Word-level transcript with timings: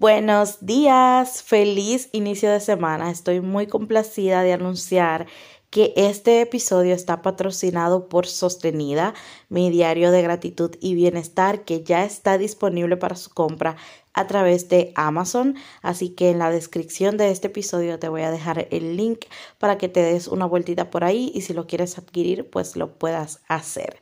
Buenos 0.00 0.64
días, 0.64 1.42
feliz 1.42 2.08
inicio 2.12 2.50
de 2.50 2.60
semana. 2.60 3.10
Estoy 3.10 3.42
muy 3.42 3.66
complacida 3.66 4.42
de 4.42 4.54
anunciar 4.54 5.26
que 5.68 5.92
este 5.94 6.40
episodio 6.40 6.94
está 6.94 7.20
patrocinado 7.20 8.08
por 8.08 8.26
Sostenida, 8.26 9.12
mi 9.50 9.68
diario 9.68 10.10
de 10.10 10.22
gratitud 10.22 10.74
y 10.80 10.94
bienestar 10.94 11.66
que 11.66 11.84
ya 11.84 12.06
está 12.06 12.38
disponible 12.38 12.96
para 12.96 13.14
su 13.14 13.28
compra 13.28 13.76
a 14.14 14.26
través 14.26 14.70
de 14.70 14.90
Amazon. 14.94 15.56
Así 15.82 16.08
que 16.08 16.30
en 16.30 16.38
la 16.38 16.50
descripción 16.50 17.18
de 17.18 17.30
este 17.30 17.48
episodio 17.48 17.98
te 17.98 18.08
voy 18.08 18.22
a 18.22 18.30
dejar 18.30 18.68
el 18.70 18.96
link 18.96 19.26
para 19.58 19.76
que 19.76 19.90
te 19.90 20.02
des 20.02 20.28
una 20.28 20.46
vueltita 20.46 20.88
por 20.88 21.04
ahí 21.04 21.30
y 21.34 21.42
si 21.42 21.52
lo 21.52 21.66
quieres 21.66 21.98
adquirir 21.98 22.48
pues 22.48 22.74
lo 22.74 22.94
puedas 22.94 23.42
hacer. 23.48 24.00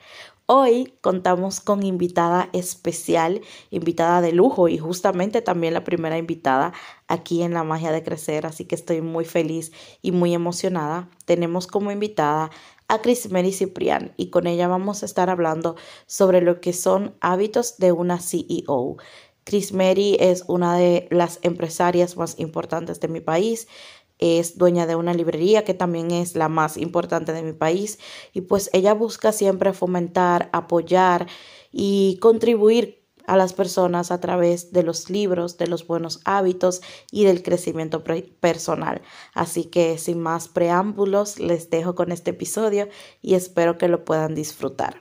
Hoy 0.51 0.95
contamos 1.03 1.61
con 1.61 1.83
invitada 1.83 2.49
especial, 2.55 3.43
invitada 3.69 4.23
de 4.23 4.33
lujo 4.33 4.69
y 4.69 4.79
justamente 4.79 5.43
también 5.43 5.75
la 5.75 5.85
primera 5.85 6.17
invitada 6.17 6.73
aquí 7.07 7.43
en 7.43 7.53
La 7.53 7.65
Magia 7.65 7.93
de 7.93 8.03
Crecer, 8.03 8.47
así 8.47 8.65
que 8.65 8.75
estoy 8.75 9.03
muy 9.03 9.27
feliz 9.27 9.73
y 10.01 10.11
muy 10.11 10.33
emocionada. 10.33 11.11
Tenemos 11.27 11.67
como 11.67 11.93
invitada 11.93 12.51
a 12.89 13.03
Chris 13.03 13.31
Mary 13.31 13.53
Ciprián 13.53 14.15
y 14.17 14.31
con 14.31 14.47
ella 14.47 14.69
vamos 14.69 15.03
a 15.03 15.07
estar 15.07 15.29
hablando 15.29 15.77
sobre 16.07 16.41
lo 16.41 16.63
que 16.63 16.73
son 16.73 17.15
hábitos 17.21 17.77
de 17.77 17.93
una 17.93 18.19
CEO. 18.19 18.97
Chris 19.45 19.75
Mary 19.75 20.17
es 20.19 20.45
una 20.47 20.77
de 20.77 21.09
las 21.11 21.41
empresarias 21.43 22.17
más 22.17 22.39
importantes 22.39 23.01
de 23.01 23.09
mi 23.09 23.21
país 23.21 23.69
es 24.19 24.59
dueña 24.59 24.87
de 24.87 24.97
una 24.97 25.15
librería 25.15 25.65
que 25.65 25.75
también 25.75 26.11
es 26.11 26.35
la 26.35 26.49
más 26.49 26.77
importante 26.77 27.33
de 27.33 27.43
mi 27.43 27.53
país 27.53 27.99
y 28.33 28.43
pues 28.43 28.71
ella 28.73 28.95
busca 28.95 29.33
siempre 29.33 29.73
fomentar, 29.73 30.49
apoyar 30.53 31.27
y 31.73 32.19
contribuir 32.21 32.99
a 33.29 33.37
las 33.37 33.53
personas 33.53 34.11
a 34.11 34.21
través 34.21 34.73
de 34.73 34.83
los 34.83 35.11
libros, 35.11 35.59
de 35.59 35.67
los 35.67 35.87
buenos 35.87 36.21
hábitos 36.25 36.81
y 37.13 37.25
del 37.25 37.43
crecimiento 37.43 38.03
personal. 38.03 39.03
Así 39.35 39.65
que 39.65 39.99
sin 39.99 40.19
más 40.19 40.49
preámbulos, 40.49 41.39
les 41.39 41.69
dejo 41.69 41.95
con 41.95 42.11
este 42.11 42.31
episodio 42.31 42.89
y 43.21 43.35
espero 43.35 43.77
que 43.77 43.89
lo 43.89 44.05
puedan 44.05 44.35
disfrutar. 44.35 44.97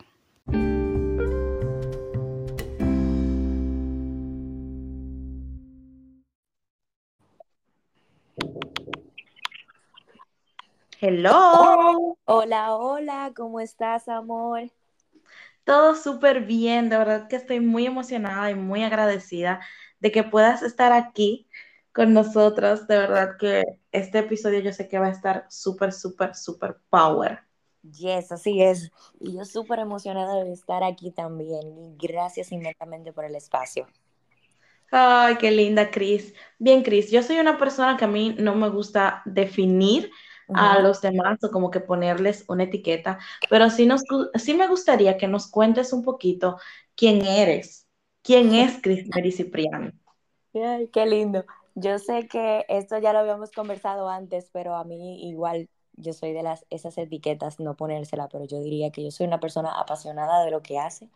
Hello. 10.99 12.17
Hola, 12.25 12.75
hola, 12.75 13.33
¿cómo 13.35 13.59
estás, 13.59 14.07
amor? 14.07 14.69
Todo 15.63 15.95
súper 15.95 16.41
bien, 16.45 16.89
de 16.89 16.97
verdad 16.97 17.27
que 17.27 17.35
estoy 17.35 17.59
muy 17.59 17.85
emocionada 17.85 18.49
y 18.51 18.55
muy 18.55 18.83
agradecida 18.83 19.59
de 19.99 20.11
que 20.11 20.23
puedas 20.23 20.63
estar 20.63 20.93
aquí 20.93 21.47
con 21.93 22.13
nosotros. 22.13 22.87
De 22.87 22.97
verdad 22.97 23.37
que 23.39 23.63
este 23.91 24.19
episodio 24.19 24.59
yo 24.61 24.71
sé 24.73 24.87
que 24.87 24.99
va 24.99 25.07
a 25.07 25.11
estar 25.11 25.45
súper, 25.49 25.91
súper, 25.93 26.35
súper 26.35 26.77
power. 26.89 27.41
Yes, 27.83 28.31
así 28.31 28.61
es. 28.61 28.91
Y 29.19 29.35
yo 29.35 29.45
súper 29.45 29.79
emocionada 29.79 30.43
de 30.43 30.51
estar 30.53 30.83
aquí 30.83 31.11
también. 31.11 31.77
Y 31.77 31.95
gracias 31.97 32.51
inmensamente 32.51 33.13
por 33.13 33.25
el 33.25 33.35
espacio. 33.35 33.87
Ay, 34.91 35.35
qué 35.37 35.51
linda, 35.51 35.91
Cris. 35.91 36.33
Bien, 36.59 36.81
Cris, 36.83 37.11
yo 37.11 37.21
soy 37.21 37.37
una 37.39 37.57
persona 37.57 37.97
que 37.97 38.05
a 38.05 38.07
mí 38.07 38.35
no 38.39 38.55
me 38.55 38.69
gusta 38.69 39.21
definir 39.25 40.09
a 40.53 40.79
los 40.79 41.01
demás 41.01 41.43
o 41.43 41.51
como 41.51 41.71
que 41.71 41.79
ponerles 41.79 42.45
una 42.47 42.63
etiqueta, 42.63 43.19
pero 43.49 43.69
sí, 43.69 43.85
nos, 43.85 44.03
sí 44.35 44.53
me 44.53 44.67
gustaría 44.67 45.17
que 45.17 45.27
nos 45.27 45.47
cuentes 45.49 45.93
un 45.93 46.03
poquito 46.03 46.57
quién 46.95 47.25
eres, 47.25 47.87
quién 48.23 48.53
es 48.53 48.81
Cris 48.81 49.07
Mary 49.13 49.31
Cipriano. 49.31 49.91
Ay, 50.53 50.87
qué 50.89 51.05
lindo. 51.05 51.45
Yo 51.75 51.99
sé 51.99 52.27
que 52.27 52.65
esto 52.67 52.97
ya 52.97 53.13
lo 53.13 53.19
habíamos 53.19 53.51
conversado 53.51 54.09
antes, 54.09 54.49
pero 54.51 54.75
a 54.75 54.83
mí 54.83 55.27
igual 55.29 55.69
yo 55.93 56.13
soy 56.13 56.33
de 56.33 56.43
las 56.43 56.65
esas 56.69 56.97
etiquetas 56.97 57.59
no 57.59 57.75
ponérsela, 57.75 58.27
pero 58.29 58.45
yo 58.45 58.59
diría 58.61 58.91
que 58.91 59.03
yo 59.03 59.11
soy 59.11 59.27
una 59.27 59.39
persona 59.39 59.79
apasionada 59.79 60.43
de 60.43 60.51
lo 60.51 60.61
que 60.63 60.79
hace, 60.79 61.09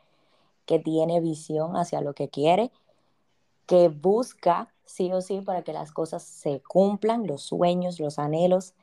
que 0.65 0.79
tiene 0.79 1.21
visión 1.21 1.77
hacia 1.77 2.01
lo 2.01 2.13
que 2.13 2.29
quiere, 2.29 2.71
que 3.67 3.89
busca 3.89 4.73
sí 4.85 5.11
o 5.13 5.21
sí 5.21 5.41
para 5.41 5.63
que 5.63 5.73
las 5.73 5.91
cosas 5.91 6.23
se 6.23 6.61
cumplan, 6.61 7.27
los 7.27 7.43
sueños, 7.43 7.99
los 7.99 8.19
anhelos, 8.19 8.73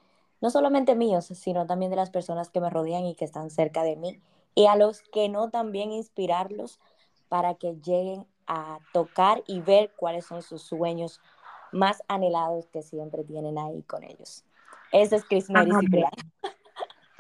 no 0.41 0.51
solamente 0.51 0.95
míos, 0.95 1.27
sino 1.27 1.67
también 1.67 1.91
de 1.91 1.97
las 1.97 2.11
personas 2.11 2.51
que 2.51 2.61
me 2.61 2.71
rodean 2.71 3.05
y 3.05 3.15
que 3.15 3.25
están 3.25 3.51
cerca 3.51 3.83
de 3.83 3.97
mí, 3.97 4.21
y 4.55 4.67
a 4.67 4.77
los 4.77 5.03
que 5.03 5.29
no 5.29 5.51
también 5.51 5.93
inspirarlos 5.93 6.81
para 7.29 7.55
que 7.55 7.75
lleguen 7.77 8.27
a 8.47 8.79
tocar 8.93 9.43
y 9.47 9.61
ver 9.61 9.93
cuáles 9.97 10.27
son 10.27 10.43
sus 10.43 10.63
sueños 10.63 11.21
más 11.73 12.03
anhelados 12.09 12.67
que 12.69 12.83
siempre 12.83 13.25
tienen 13.25 13.59
ahí 13.59 13.83
con 13.83 14.03
ellos. 14.03 14.45
Ese 14.93 15.17
es 15.17 15.25
Chris 15.25 15.51
Mary 15.51 15.71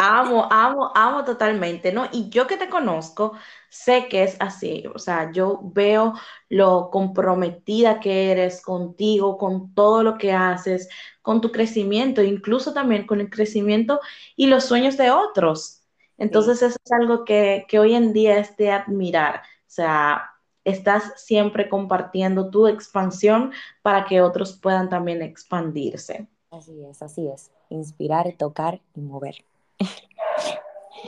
Amo, 0.01 0.47
amo, 0.49 0.93
amo 0.95 1.25
totalmente, 1.25 1.91
¿no? 1.93 2.09
Y 2.13 2.29
yo 2.31 2.47
que 2.47 2.57
te 2.57 2.69
conozco, 2.69 3.33
sé 3.69 4.07
que 4.09 4.23
es 4.23 4.37
así, 4.39 4.85
o 4.95 4.99
sea, 5.01 5.33
yo 5.33 5.61
veo 5.75 6.15
lo 6.49 6.91
comprometida 6.91 7.99
que 7.99 8.31
eres 8.31 8.63
contigo, 8.63 9.37
con 9.37 9.75
todo 9.75 10.05
lo 10.05 10.17
que 10.17 10.33
haces, 10.33 10.89
con 11.21 11.41
tu 11.41 11.51
crecimiento, 11.51 12.23
incluso 12.23 12.73
también 12.73 13.07
con 13.09 13.21
el 13.21 13.29
crecimiento 13.29 13.99
y 14.37 14.47
los 14.47 14.65
sueños 14.67 14.97
de 14.97 15.11
otros. 15.11 15.83
Entonces 16.17 16.63
eso 16.63 16.79
es 16.85 16.93
algo 16.93 17.25
que, 17.25 17.67
que 17.69 17.81
hoy 17.81 17.95
en 17.95 18.13
día 18.13 18.39
es 18.39 18.57
de 18.57 18.71
admirar, 18.71 19.41
o 19.41 19.71
sea, 19.71 20.31
estás 20.63 21.13
siempre 21.17 21.69
compartiendo 21.69 22.51
tu 22.51 22.69
expansión 22.69 23.53
para 23.83 24.05
que 24.05 24.21
otros 24.21 24.53
puedan 24.53 24.89
también 24.89 25.23
expandirse. 25.23 26.29
Así 26.53 26.85
es, 26.85 27.03
así 27.03 27.27
es, 27.27 27.51
inspirar, 27.69 28.33
tocar 28.39 28.81
y 28.95 29.01
mover. 29.01 29.45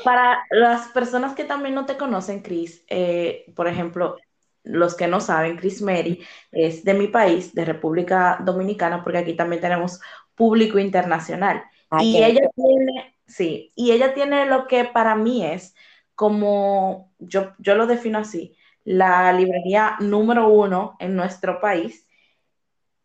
Para 0.05 0.43
las 0.51 0.89
personas 0.89 1.35
que 1.35 1.45
también 1.45 1.75
no 1.75 1.87
te 1.87 1.97
conocen, 1.97 2.41
Chris, 2.43 2.85
eh, 2.89 3.45
por 3.55 3.67
ejemplo, 3.67 4.17
los 4.63 4.95
que 4.95 5.09
no 5.09 5.21
saben, 5.21 5.57
Chris 5.57 5.83
Mary 5.83 6.23
es 6.53 6.85
de 6.85 6.95
mi 6.95 7.09
país, 7.09 7.55
de 7.55 7.65
República 7.65 8.39
Dominicana, 8.45 9.03
porque 9.03 9.19
aquí 9.19 9.35
también 9.35 9.61
tenemos 9.61 10.01
público 10.35 10.79
internacional. 10.79 11.63
Ah, 11.91 12.03
y 12.03 12.23
ella 12.23 12.49
tiene, 12.55 13.17
sí, 13.27 13.73
y 13.75 13.93
ella 13.93 14.15
tiene 14.15 14.47
lo 14.47 14.67
que 14.67 14.85
para 14.85 15.17
mí 15.17 15.45
es 15.45 15.75
como, 16.15 17.13
yo, 17.19 17.53
yo 17.59 17.75
lo 17.75 17.87
defino 17.87 18.19
así, 18.19 18.57
la 18.85 19.33
librería 19.33 19.97
número 20.01 20.49
uno 20.49 20.97
en 20.99 21.17
nuestro 21.17 21.61
país, 21.61 22.07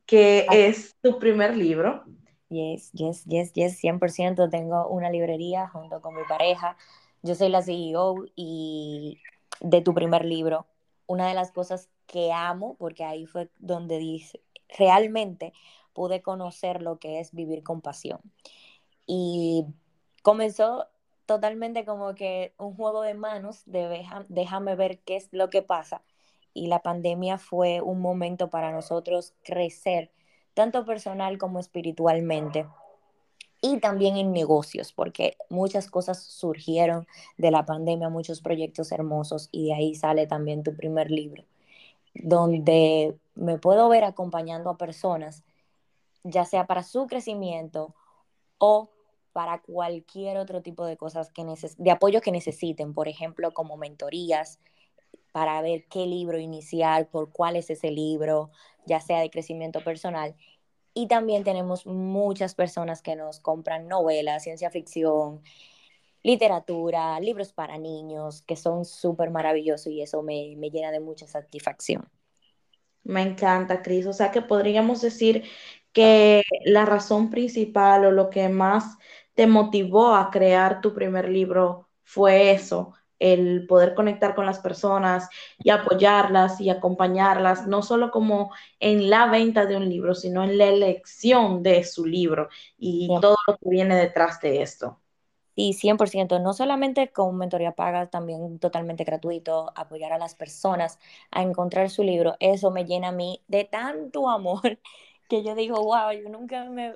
que 0.05 0.45
ah. 0.49 0.55
es 0.55 0.95
tu 1.01 1.17
primer 1.19 1.55
libro, 1.57 2.03
Yes, 2.49 2.91
yes, 2.93 3.25
yes, 3.25 3.53
yes, 3.53 3.77
100%. 3.79 4.49
Tengo 4.49 4.87
una 4.87 5.09
librería 5.09 5.67
junto 5.67 6.01
con 6.01 6.15
mi 6.15 6.23
pareja. 6.23 6.77
Yo 7.23 7.35
soy 7.35 7.49
la 7.49 7.61
CEO 7.63 8.25
y 8.35 9.19
de 9.61 9.81
tu 9.81 9.93
primer 9.93 10.25
libro. 10.25 10.67
Una 11.07 11.27
de 11.27 11.33
las 11.33 11.51
cosas 11.51 11.89
que 12.07 12.31
amo, 12.31 12.75
porque 12.77 13.03
ahí 13.03 13.25
fue 13.25 13.49
donde 13.59 13.97
dice, 13.97 14.41
realmente 14.77 15.53
pude 15.93 16.21
conocer 16.21 16.81
lo 16.81 16.99
que 16.99 17.19
es 17.19 17.33
vivir 17.33 17.63
con 17.63 17.81
pasión. 17.81 18.19
Y 19.07 19.65
comenzó 20.23 20.87
totalmente 21.25 21.85
como 21.85 22.15
que 22.15 22.53
un 22.57 22.75
juego 22.75 23.01
de 23.01 23.15
manos 23.15 23.63
de 23.65 24.05
déjame 24.29 24.75
ver 24.75 24.99
qué 24.99 25.15
es 25.15 25.29
lo 25.31 25.49
que 25.49 25.61
pasa. 25.63 26.03
Y 26.53 26.67
la 26.67 26.81
pandemia 26.81 27.37
fue 27.37 27.81
un 27.81 28.01
momento 28.01 28.49
para 28.49 28.71
nosotros 28.71 29.33
crecer 29.43 30.11
tanto 30.55 30.85
personal 30.85 31.37
como 31.37 31.59
espiritualmente. 31.59 32.65
Y 33.61 33.79
también 33.79 34.17
en 34.17 34.31
negocios, 34.31 34.91
porque 34.93 35.37
muchas 35.49 35.89
cosas 35.89 36.21
surgieron 36.23 37.07
de 37.37 37.51
la 37.51 37.65
pandemia, 37.65 38.09
muchos 38.09 38.41
proyectos 38.41 38.91
hermosos, 38.91 39.49
y 39.51 39.67
de 39.67 39.73
ahí 39.73 39.95
sale 39.95 40.27
también 40.27 40.63
tu 40.63 40.75
primer 40.75 41.09
libro, 41.09 41.43
donde 42.13 43.17
me 43.33 43.57
puedo 43.57 43.89
ver 43.89 44.03
acompañando 44.03 44.69
a 44.69 44.77
personas, 44.77 45.43
ya 46.23 46.45
sea 46.45 46.67
para 46.67 46.83
su 46.83 47.07
crecimiento 47.07 47.95
o 48.57 48.89
para 49.33 49.59
cualquier 49.61 50.37
otro 50.37 50.61
tipo 50.61 50.85
de 50.85 50.95
cosas 50.95 51.31
que 51.31 51.43
de 51.77 51.91
apoyo 51.91 52.21
que 52.21 52.31
necesiten, 52.31 52.93
por 52.93 53.07
ejemplo, 53.07 53.51
como 53.51 53.77
mentorías, 53.77 54.59
para 55.35 55.61
ver 55.61 55.83
qué 55.89 56.05
libro 56.05 56.39
iniciar, 56.39 57.09
por 57.09 57.29
cuál 57.29 57.57
es 57.57 57.69
ese 57.69 57.91
libro, 57.91 58.51
ya 58.85 59.01
sea 59.01 59.19
de 59.19 59.29
crecimiento 59.29 59.83
personal. 59.83 60.33
Y 60.93 61.09
también 61.09 61.43
tenemos 61.43 61.85
muchas 61.85 62.55
personas 62.55 63.01
que 63.01 63.17
nos 63.17 63.41
compran 63.41 63.89
novelas, 63.89 64.43
ciencia 64.43 64.71
ficción, 64.71 65.41
literatura, 66.23 67.19
libros 67.19 67.51
para 67.51 67.77
niños, 67.77 68.43
que 68.43 68.55
son 68.55 68.85
súper 68.85 69.29
maravillosos 69.29 69.87
y 69.87 70.01
eso 70.01 70.21
me, 70.21 70.55
me, 70.55 70.69
llena 70.69 70.89
de 70.89 71.01
mucha 71.01 71.27
satisfacción. 71.27 72.07
Me 73.03 73.21
encanta, 73.21 73.81
Cris. 73.81 74.05
O 74.05 74.13
sea 74.13 74.31
que 74.31 74.41
podríamos 74.41 75.01
decir 75.01 75.43
que 75.91 76.43
la 76.63 76.85
razón 76.85 77.29
principal 77.29 78.05
o 78.05 78.11
lo 78.11 78.29
que 78.29 78.47
más 78.47 78.97
te 79.33 79.47
motivó 79.47 80.15
a 80.15 80.31
crear 80.31 80.79
tu 80.79 80.93
primer 80.93 81.27
libro 81.27 81.89
fue 82.05 82.51
eso, 82.51 82.93
el 83.19 83.65
poder 83.67 83.95
conectar 83.95 84.35
con 84.35 84.45
las 84.45 84.59
personas 84.59 85.29
y 85.59 85.69
apoyarlas 85.69 86.59
y 86.61 86.69
acompañarlas, 86.69 87.67
no 87.67 87.81
solo 87.81 88.11
como 88.11 88.51
en 88.79 89.09
la 89.09 89.27
venta 89.27 89.65
de 89.65 89.77
un 89.77 89.87
libro, 89.89 90.15
sino 90.15 90.43
en 90.43 90.57
la 90.57 90.65
elección 90.65 91.63
de 91.63 91.83
su 91.83 92.05
libro 92.05 92.49
y 92.77 93.07
todo 93.07 93.37
lo 93.47 93.57
que 93.57 93.69
viene 93.69 93.95
detrás 93.95 94.41
de 94.41 94.61
esto. 94.61 94.99
Y 95.57 95.73
100%, 95.73 96.39
no 96.41 96.53
solamente 96.53 97.11
con 97.13 97.37
mentoría 97.37 97.71
paga, 97.73 98.09
también 98.09 98.59
totalmente 98.59 99.05
gratuito, 99.05 99.71
apoyar 99.75 100.11
a 100.11 100.17
las 100.17 100.35
personas 100.35 100.99
a 101.31 101.43
encontrar 101.43 101.89
su 101.89 102.03
libro, 102.03 102.35
eso 102.41 102.71
me 102.71 102.83
llena 102.85 103.09
a 103.09 103.11
mí 103.13 103.41
de 103.47 103.63
tanto 103.63 104.29
amor 104.29 104.79
que 105.29 105.43
yo 105.43 105.55
digo, 105.55 105.81
wow, 105.83 106.11
yo 106.11 106.29
nunca 106.29 106.65
me... 106.65 106.93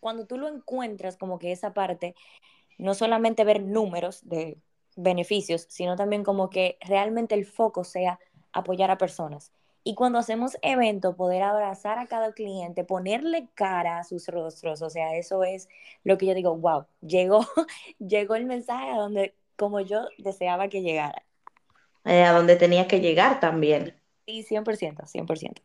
Cuando 0.00 0.26
tú 0.26 0.38
lo 0.38 0.48
encuentras, 0.48 1.16
como 1.16 1.38
que 1.38 1.52
esa 1.52 1.72
parte, 1.74 2.14
no 2.78 2.94
solamente 2.94 3.44
ver 3.44 3.62
números 3.62 4.28
de 4.28 4.58
beneficios, 4.98 5.66
sino 5.68 5.96
también 5.96 6.24
como 6.24 6.50
que 6.50 6.76
realmente 6.80 7.34
el 7.34 7.46
foco 7.46 7.84
sea 7.84 8.18
apoyar 8.52 8.90
a 8.90 8.98
personas. 8.98 9.52
Y 9.84 9.94
cuando 9.94 10.18
hacemos 10.18 10.58
evento, 10.60 11.16
poder 11.16 11.42
abrazar 11.42 11.98
a 11.98 12.06
cada 12.06 12.32
cliente, 12.32 12.84
ponerle 12.84 13.48
cara 13.54 13.98
a 13.98 14.04
sus 14.04 14.26
rostros, 14.26 14.82
o 14.82 14.90
sea, 14.90 15.16
eso 15.16 15.44
es 15.44 15.68
lo 16.04 16.18
que 16.18 16.26
yo 16.26 16.34
digo, 16.34 16.56
wow, 16.56 16.84
llegó, 17.00 17.46
llegó 17.98 18.34
el 18.34 18.44
mensaje 18.44 18.90
a 18.90 18.96
donde, 18.96 19.34
como 19.56 19.80
yo 19.80 20.06
deseaba 20.18 20.68
que 20.68 20.82
llegara. 20.82 21.24
Eh, 22.04 22.24
a 22.24 22.32
donde 22.32 22.56
tenía 22.56 22.88
que 22.88 23.00
llegar 23.00 23.40
también. 23.40 23.94
Sí, 24.26 24.42
100%, 24.42 25.06
100%. 25.06 25.62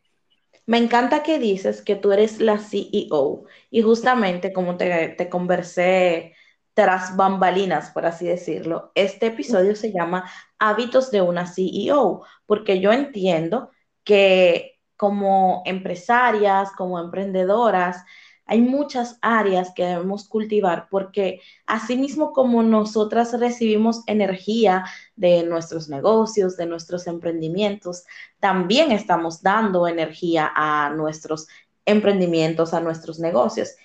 Me 0.66 0.78
encanta 0.78 1.24
que 1.24 1.40
dices 1.40 1.82
que 1.82 1.96
tú 1.96 2.12
eres 2.14 2.40
la 2.40 2.60
CEO 2.60 3.46
y 3.70 3.82
justamente 3.82 4.54
como 4.54 4.78
te, 4.78 5.10
te 5.10 5.28
conversé 5.28 6.36
tras 6.74 7.16
bambalinas, 7.16 7.92
por 7.92 8.06
así 8.06 8.26
decirlo, 8.26 8.92
este 8.96 9.28
episodio 9.28 9.76
se 9.76 9.92
llama 9.92 10.30
Hábitos 10.60 11.12
de 11.12 11.22
una 11.22 11.48
CEO, 11.48 12.24
porque 12.46 12.80
yo 12.80 12.92
entiendo 12.92 13.70
que 14.04 14.80
como 14.98 15.62
empresarias, 15.66 16.72
como 16.72 17.00
emprendedoras, 17.00 18.04
hay 18.46 18.62
muchas 18.62 19.18
áreas 19.22 19.74
que 19.74 19.86
debemos 19.86 20.28
cultivar 20.28 20.88
porque 20.90 21.42
así 21.66 21.96
mismo 21.96 22.34
como 22.34 22.62
nosotras 22.62 23.38
recibimos 23.40 24.04
energía 24.06 24.86
de 25.16 25.44
nuestros 25.44 25.90
negocios, 25.90 26.58
de 26.58 26.66
nuestros 26.66 27.08
emprendimientos, 27.08 28.04
también 28.40 28.92
estamos 28.92 29.42
dando 29.42 29.88
energía 29.88 30.52
a 30.54 30.90
nuestros 30.90 31.48
emprendimientos, 31.86 32.74
a 32.74 32.82
nuestros 32.82 33.20
negocios. 33.20 33.76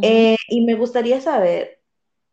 Eh, 0.00 0.36
y 0.48 0.64
me 0.64 0.74
gustaría 0.74 1.20
saber, 1.20 1.81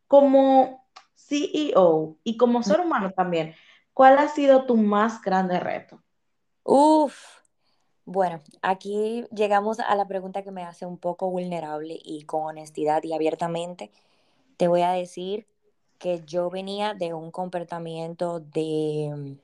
como 0.09 0.87
CEO 1.13 2.17
y 2.23 2.35
como 2.35 2.63
ser 2.63 2.79
humano 2.79 3.11
también, 3.11 3.53
¿cuál 3.93 4.17
ha 4.17 4.27
sido 4.27 4.65
tu 4.65 4.75
más 4.75 5.21
grande 5.21 5.59
reto? 5.59 6.01
Uf, 6.63 7.15
bueno, 8.05 8.41
aquí 8.63 9.25
llegamos 9.31 9.79
a 9.79 9.95
la 9.95 10.07
pregunta 10.07 10.41
que 10.41 10.49
me 10.49 10.63
hace 10.63 10.87
un 10.87 10.97
poco 10.97 11.29
vulnerable 11.29 11.99
y 12.03 12.23
con 12.23 12.41
honestidad 12.41 13.03
y 13.03 13.13
abiertamente 13.13 13.91
te 14.57 14.67
voy 14.67 14.81
a 14.81 14.93
decir 14.93 15.45
que 15.99 16.23
yo 16.25 16.49
venía 16.49 16.95
de 16.95 17.13
un 17.13 17.29
comportamiento 17.29 18.39
de, 18.39 19.37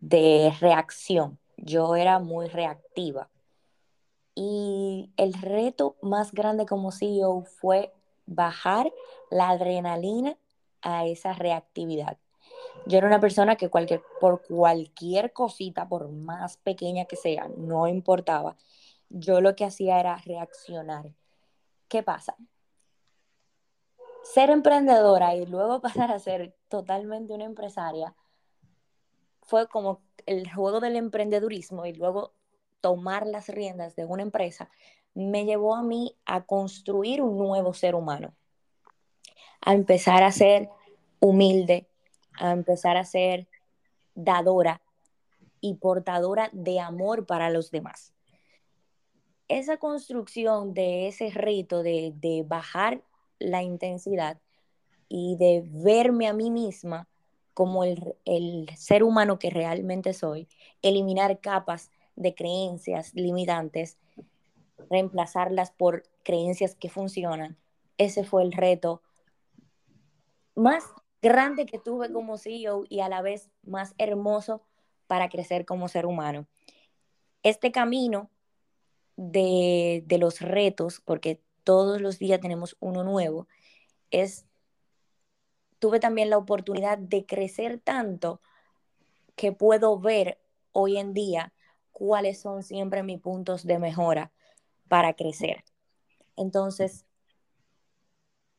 de 0.00 0.52
reacción. 0.60 1.38
Yo 1.56 1.96
era 1.96 2.18
muy 2.18 2.48
reactiva. 2.48 3.30
Y 4.34 5.10
el 5.16 5.32
reto 5.32 5.96
más 6.02 6.32
grande 6.32 6.66
como 6.66 6.92
CEO 6.92 7.44
fue 7.44 7.95
bajar 8.26 8.92
la 9.30 9.50
adrenalina 9.50 10.36
a 10.82 11.06
esa 11.06 11.32
reactividad. 11.32 12.18
Yo 12.86 12.98
era 12.98 13.06
una 13.06 13.20
persona 13.20 13.56
que 13.56 13.68
cualquier, 13.68 14.02
por 14.20 14.42
cualquier 14.42 15.32
cosita, 15.32 15.88
por 15.88 16.08
más 16.08 16.58
pequeña 16.58 17.06
que 17.06 17.16
sea, 17.16 17.48
no 17.56 17.88
importaba. 17.88 18.56
Yo 19.08 19.40
lo 19.40 19.56
que 19.56 19.64
hacía 19.64 19.98
era 19.98 20.16
reaccionar. 20.24 21.12
¿Qué 21.88 22.02
pasa? 22.02 22.36
Ser 24.22 24.50
emprendedora 24.50 25.34
y 25.34 25.46
luego 25.46 25.80
pasar 25.82 26.12
a 26.12 26.18
ser 26.18 26.54
totalmente 26.68 27.32
una 27.32 27.44
empresaria 27.44 28.14
fue 29.42 29.68
como 29.68 30.02
el 30.26 30.50
juego 30.52 30.80
del 30.80 30.96
emprendedurismo 30.96 31.86
y 31.86 31.92
luego 31.92 32.34
tomar 32.80 33.26
las 33.26 33.48
riendas 33.48 33.94
de 33.96 34.04
una 34.04 34.22
empresa 34.22 34.68
me 35.16 35.46
llevó 35.46 35.74
a 35.74 35.82
mí 35.82 36.14
a 36.26 36.44
construir 36.44 37.22
un 37.22 37.38
nuevo 37.38 37.72
ser 37.72 37.94
humano, 37.94 38.34
a 39.62 39.72
empezar 39.72 40.22
a 40.22 40.30
ser 40.30 40.68
humilde, 41.20 41.88
a 42.38 42.52
empezar 42.52 42.98
a 42.98 43.04
ser 43.04 43.48
dadora 44.14 44.82
y 45.62 45.74
portadora 45.76 46.50
de 46.52 46.80
amor 46.80 47.24
para 47.24 47.48
los 47.48 47.70
demás. 47.70 48.12
Esa 49.48 49.78
construcción 49.78 50.74
de 50.74 51.08
ese 51.08 51.30
reto 51.30 51.82
de, 51.82 52.12
de 52.16 52.44
bajar 52.46 53.02
la 53.38 53.62
intensidad 53.62 54.38
y 55.08 55.36
de 55.36 55.64
verme 55.66 56.26
a 56.26 56.34
mí 56.34 56.50
misma 56.50 57.08
como 57.54 57.84
el, 57.84 58.16
el, 58.26 58.68
ser 58.76 59.02
humano 59.02 59.38
que 59.38 59.48
realmente 59.48 60.12
soy, 60.12 60.46
eliminar 60.82 61.40
capas 61.40 61.90
de 62.16 62.34
creencias 62.34 63.14
limitantes, 63.14 63.96
reemplazarlas 64.90 65.70
por 65.70 66.04
creencias 66.22 66.74
que 66.74 66.88
funcionan, 66.88 67.56
ese 67.98 68.24
fue 68.24 68.42
el 68.42 68.52
reto 68.52 69.02
más 70.54 70.84
grande 71.22 71.66
que 71.66 71.78
tuve 71.78 72.12
como 72.12 72.38
CEO 72.38 72.84
y 72.88 73.00
a 73.00 73.08
la 73.08 73.22
vez 73.22 73.50
más 73.62 73.94
hermoso 73.98 74.62
para 75.06 75.28
crecer 75.28 75.64
como 75.64 75.88
ser 75.88 76.06
humano. 76.06 76.46
Este 77.42 77.72
camino 77.72 78.30
de, 79.16 80.02
de 80.06 80.18
los 80.18 80.40
retos, 80.40 81.00
porque 81.04 81.42
todos 81.64 82.00
los 82.00 82.18
días 82.18 82.40
tenemos 82.40 82.76
uno 82.80 83.02
nuevo, 83.04 83.48
es, 84.10 84.46
tuve 85.78 86.00
también 86.00 86.30
la 86.30 86.38
oportunidad 86.38 86.98
de 86.98 87.26
crecer 87.26 87.80
tanto 87.80 88.40
que 89.36 89.52
puedo 89.52 89.98
ver 89.98 90.38
hoy 90.72 90.96
en 90.96 91.12
día 91.12 91.52
cuáles 91.92 92.40
son 92.40 92.62
siempre 92.62 93.02
mis 93.02 93.20
puntos 93.20 93.64
de 93.64 93.78
mejora 93.78 94.32
para 94.88 95.14
crecer. 95.14 95.64
Entonces, 96.36 97.06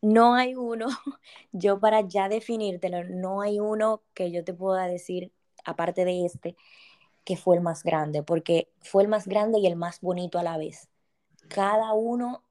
no 0.01 0.35
hay 0.35 0.55
uno, 0.55 0.87
yo 1.51 1.79
para 1.79 2.01
ya 2.01 2.29
definírtelo, 2.29 3.03
no 3.03 3.41
hay 3.41 3.59
uno 3.59 4.03
que 4.13 4.31
yo 4.31 4.43
te 4.43 4.53
pueda 4.53 4.87
decir, 4.87 5.31
aparte 5.65 6.05
de 6.05 6.25
este, 6.25 6.55
que 7.25 7.37
fue 7.37 7.57
el 7.57 7.61
más 7.61 7.83
grande, 7.83 8.23
porque 8.23 8.69
fue 8.81 9.03
el 9.03 9.09
más 9.09 9.27
grande 9.27 9.59
y 9.59 9.67
el 9.67 9.75
más 9.75 10.01
bonito 10.01 10.39
a 10.39 10.43
la 10.43 10.57
vez. 10.57 10.89
Cada 11.49 11.93
uno 11.93 12.43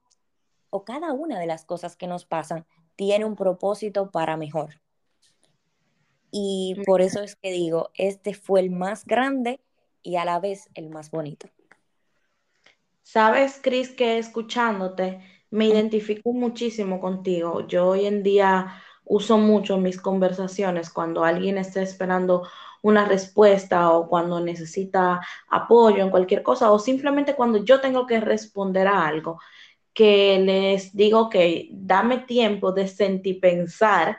o 0.70 0.84
cada 0.84 1.12
una 1.12 1.38
de 1.38 1.46
las 1.46 1.64
cosas 1.64 1.96
que 1.96 2.06
nos 2.06 2.24
pasan 2.26 2.66
tiene 2.96 3.24
un 3.24 3.36
propósito 3.36 4.10
para 4.10 4.36
mejor. 4.36 4.80
Y 6.30 6.76
por 6.84 7.00
eso 7.00 7.22
es 7.22 7.36
que 7.36 7.50
digo, 7.50 7.90
este 7.94 8.34
fue 8.34 8.60
el 8.60 8.70
más 8.70 9.04
grande 9.06 9.60
y 10.02 10.16
a 10.16 10.24
la 10.24 10.38
vez 10.40 10.68
el 10.74 10.90
más 10.90 11.10
bonito. 11.10 11.48
Sabes, 13.06 13.60
Cris, 13.62 13.90
que 13.92 14.18
escuchándote, 14.18 15.20
me 15.50 15.66
identifico 15.66 16.32
muchísimo 16.32 17.00
contigo. 17.00 17.64
Yo 17.68 17.86
hoy 17.90 18.04
en 18.06 18.24
día 18.24 18.82
uso 19.04 19.38
mucho 19.38 19.78
mis 19.78 20.00
conversaciones 20.00 20.90
cuando 20.90 21.22
alguien 21.24 21.56
está 21.56 21.80
esperando 21.82 22.48
una 22.82 23.04
respuesta 23.04 23.92
o 23.92 24.08
cuando 24.08 24.40
necesita 24.40 25.20
apoyo 25.48 26.02
en 26.02 26.10
cualquier 26.10 26.42
cosa 26.42 26.72
o 26.72 26.80
simplemente 26.80 27.36
cuando 27.36 27.64
yo 27.64 27.80
tengo 27.80 28.06
que 28.08 28.18
responder 28.18 28.88
a 28.88 29.06
algo, 29.06 29.40
que 29.94 30.40
les 30.40 30.94
digo 30.96 31.30
que 31.30 31.68
dame 31.72 32.18
tiempo 32.18 32.72
de 32.72 32.88
sentir 32.88 33.36
y 33.36 33.40
pensar, 33.40 34.18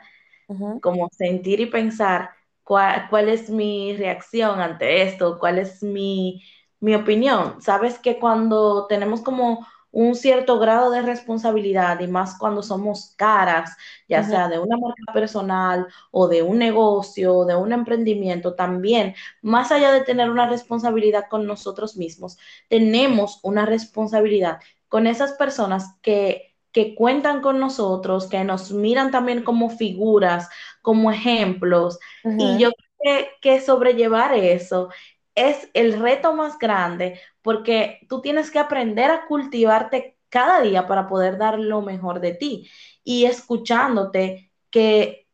como 0.80 1.08
sentir 1.12 1.60
y 1.60 1.66
pensar 1.66 2.30
cuál, 2.64 3.08
cuál, 3.10 3.28
es 3.28 3.50
mi 3.50 3.96
reacción 3.96 4.60
ante 4.60 5.02
esto, 5.02 5.38
cuál 5.38 5.58
es 5.58 5.82
mi, 5.82 6.42
mi 6.80 6.94
opinión. 6.94 7.60
Sabes 7.60 7.98
que 7.98 8.18
cuando 8.18 8.86
tenemos 8.86 9.20
como 9.22 9.66
un 9.90 10.14
cierto 10.14 10.58
grado 10.58 10.90
de 10.90 11.02
responsabilidad 11.02 11.98
y 12.00 12.06
más 12.08 12.36
cuando 12.38 12.62
somos 12.62 13.14
caras, 13.16 13.76
ya 14.08 14.22
sea 14.22 14.48
de 14.48 14.58
una 14.58 14.76
marca 14.76 15.12
personal 15.12 15.86
o 16.10 16.28
de 16.28 16.42
un 16.42 16.58
negocio, 16.58 17.44
de 17.46 17.56
un 17.56 17.72
emprendimiento, 17.72 18.54
también, 18.54 19.14
más 19.42 19.72
allá 19.72 19.90
de 19.92 20.02
tener 20.02 20.30
una 20.30 20.48
responsabilidad 20.48 21.24
con 21.30 21.46
nosotros 21.46 21.96
mismos, 21.96 22.38
tenemos 22.68 23.40
una 23.42 23.64
responsabilidad 23.64 24.60
con 24.88 25.06
esas 25.06 25.32
personas 25.32 25.96
que, 26.02 26.54
que 26.72 26.94
cuentan 26.94 27.40
con 27.40 27.58
nosotros, 27.58 28.26
que 28.28 28.44
nos 28.44 28.70
miran 28.72 29.10
también 29.10 29.42
como 29.42 29.70
figuras, 29.70 30.48
como 30.82 31.10
ejemplos. 31.10 31.98
Y 32.36 32.58
yo 32.58 32.70
creo 32.72 33.24
que, 33.24 33.30
que 33.40 33.60
sobrellevar 33.60 34.34
eso 34.34 34.90
es 35.38 35.70
el 35.74 36.00
reto 36.00 36.34
más 36.34 36.58
grande 36.58 37.20
porque 37.42 38.00
tú 38.08 38.20
tienes 38.20 38.50
que 38.50 38.58
aprender 38.58 39.10
a 39.10 39.26
cultivarte 39.26 40.18
cada 40.28 40.60
día 40.60 40.86
para 40.86 41.06
poder 41.06 41.38
dar 41.38 41.58
lo 41.58 41.80
mejor 41.80 42.20
de 42.20 42.32
ti. 42.34 42.68
Y 43.04 43.24
escuchándote 43.24 44.52
que 44.70 45.26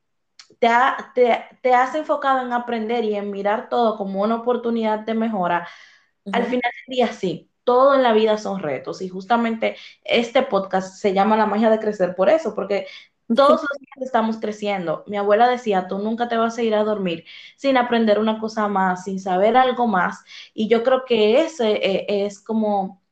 te, 0.59 0.69
te, 1.63 1.75
has 1.75 1.95
enfocado 1.95 2.45
en 2.45 2.53
aprender 2.53 3.05
y 3.05 3.17
en 3.17 3.31
mirar 3.31 3.69
todo 3.69 3.97
como 3.97 4.23
una 4.23 4.37
oportunidad 4.37 5.01
de 5.01 5.15
mejora, 5.15 5.69
al 6.33 6.45
final 6.45 6.71
del 6.87 6.97
día 6.97 7.13
sí, 7.13 7.51
todo 7.65 7.95
en 7.95 8.03
la 8.03 8.13
vida 8.13 8.39
son 8.39 8.61
retos. 8.61 9.03
Y 9.03 9.09
justamente 9.09 9.77
este 10.05 10.43
podcast 10.43 10.97
se 10.97 11.13
llama 11.13 11.37
La 11.37 11.47
magia 11.47 11.71
de 11.71 11.79
crecer 11.79 12.15
por 12.15 12.29
eso, 12.29 12.55
porque 12.55 12.87
todos 13.29 13.63
los 13.63 13.79
días 13.81 14.07
estamos 14.07 14.39
creciendo. 14.39 15.05
Mi 15.07 15.17
abuela 15.17 15.49
decía, 15.49 15.89
tú 15.89 15.99
nunca 15.99 16.29
te 16.29 16.37
vas 16.37 16.59
a 16.59 16.63
ir 16.63 16.75
a 16.75 16.85
dormir 16.85 17.25
sin 17.57 17.77
aprender 17.77 18.19
una 18.19 18.39
cosa 18.39 18.69
más, 18.69 19.05
sin 19.05 19.21
saber 19.21 19.57
algo 19.57 19.87
más. 19.87 20.25
Y 20.53 20.69
yo 20.69 20.83
creo 20.83 21.05
que 21.05 21.43
ese 21.43 21.73
eh, 21.73 22.27
es 22.27 22.41
como 22.41 23.03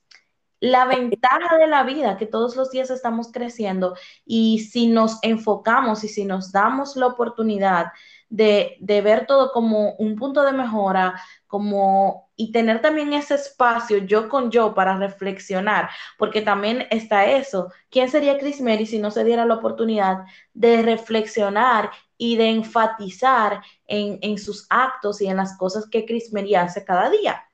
la 0.61 0.85
ventaja 0.85 1.57
de 1.59 1.67
la 1.67 1.83
vida, 1.83 2.17
que 2.17 2.27
todos 2.27 2.55
los 2.55 2.71
días 2.71 2.89
estamos 2.91 3.33
creciendo 3.33 3.97
y 4.25 4.61
si 4.61 4.87
nos 4.87 5.19
enfocamos 5.23 6.05
y 6.05 6.09
si 6.09 6.25
nos 6.25 6.53
damos 6.53 6.95
la 6.95 7.09
oportunidad 7.09 7.87
de, 8.33 9.03
ver 9.03 9.27
todo 9.27 9.53
como 9.53 9.93
un 9.97 10.17
punto 10.17 10.43
de 10.43 10.53
mejora, 10.53 11.21
como 11.47 12.31
y 12.35 12.51
tener 12.51 12.81
también 12.81 13.13
ese 13.13 13.35
espacio 13.35 13.99
yo 13.99 14.29
con 14.31 14.51
yo 14.51 14.75
para 14.75 14.97
reflexionar, 14.97 15.91
porque 16.19 16.41
también 16.41 16.87
está 16.91 17.27
eso. 17.27 17.71
¿Quién 17.91 18.09
sería 18.09 18.39
Chris 18.39 18.61
Mary 18.63 18.87
si 18.87 18.99
no 18.99 19.11
se 19.11 19.23
diera 19.23 19.45
la 19.45 19.55
oportunidad 19.55 20.25
de 20.55 20.81
reflexionar 20.83 21.91
y 22.17 22.37
de 22.37 22.49
enfatizar 22.49 23.63
en, 23.87 24.19
en 24.23 24.39
sus 24.39 24.67
actos 24.71 25.21
y 25.21 25.27
en 25.27 25.37
las 25.37 25.59
cosas 25.59 25.87
que 25.91 26.07
Chris 26.07 26.33
Mary 26.33 26.55
hace 26.55 26.85
cada 26.85 27.11
día? 27.11 27.45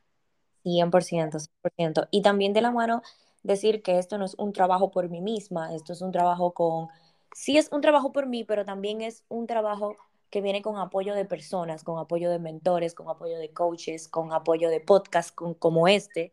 100%, 0.64 1.40
100%. 1.76 2.08
Y 2.12 2.23
también 2.23 2.52
de 2.52 2.61
la 2.61 2.70
mano 2.70 3.02
decir 3.42 3.82
que 3.82 3.99
esto 3.99 4.16
no 4.16 4.25
es 4.25 4.37
un 4.38 4.52
trabajo 4.52 4.92
por 4.92 5.08
mí 5.08 5.20
misma, 5.20 5.75
esto 5.75 5.92
es 5.92 6.02
un 6.02 6.12
trabajo 6.12 6.52
con, 6.52 6.88
sí 7.32 7.58
es 7.58 7.68
un 7.73 7.80
trabajo 7.80 8.12
por 8.12 8.26
mí, 8.26 8.44
pero 8.44 8.64
también 8.64 9.00
es 9.00 9.25
un 9.28 9.47
trabajo 9.49 9.97
que 10.30 10.40
viene 10.40 10.62
con 10.62 10.78
apoyo 10.78 11.14
de 11.14 11.25
personas, 11.25 11.85
con 11.85 11.99
apoyo 11.99 12.30
de 12.30 12.38
mentores, 12.38 12.94
con 12.94 13.08
apoyo 13.08 13.38
de 13.38 13.50
coaches, 13.52 14.08
con 14.08 14.32
apoyo 14.32 14.68
de 14.68 14.80
podcasts 14.80 15.32
como 15.32 15.88
este, 15.88 16.32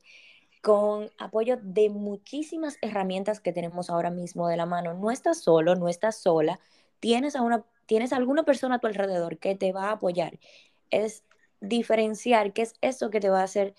con 0.61 1.09
apoyo 1.17 1.57
de 1.61 1.89
muchísimas 1.89 2.77
herramientas 2.81 3.39
que 3.39 3.53
tenemos 3.53 3.89
ahora 3.89 4.09
mismo 4.09 4.47
de 4.47 4.57
la 4.57 4.65
mano. 4.65 4.93
No 4.93 5.11
estás 5.11 5.41
solo, 5.41 5.75
no 5.75 5.87
estás 5.87 6.17
sola, 6.17 6.59
tienes 6.99 7.35
a 7.35 7.41
una 7.41 7.63
tienes 7.85 8.13
alguna 8.13 8.43
persona 8.43 8.75
a 8.75 8.79
tu 8.79 8.87
alrededor 8.87 9.37
que 9.37 9.55
te 9.55 9.71
va 9.71 9.89
a 9.89 9.93
apoyar. 9.93 10.39
Es 10.89 11.23
diferenciar 11.61 12.53
qué 12.53 12.63
es 12.63 12.73
eso 12.81 13.09
que 13.09 13.19
te 13.19 13.29
va 13.29 13.41
a 13.41 13.43
hacer 13.43 13.75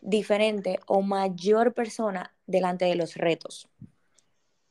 diferente 0.00 0.78
o 0.86 1.02
mayor 1.02 1.72
persona 1.72 2.34
delante 2.46 2.84
de 2.84 2.94
los 2.96 3.16
retos. 3.16 3.68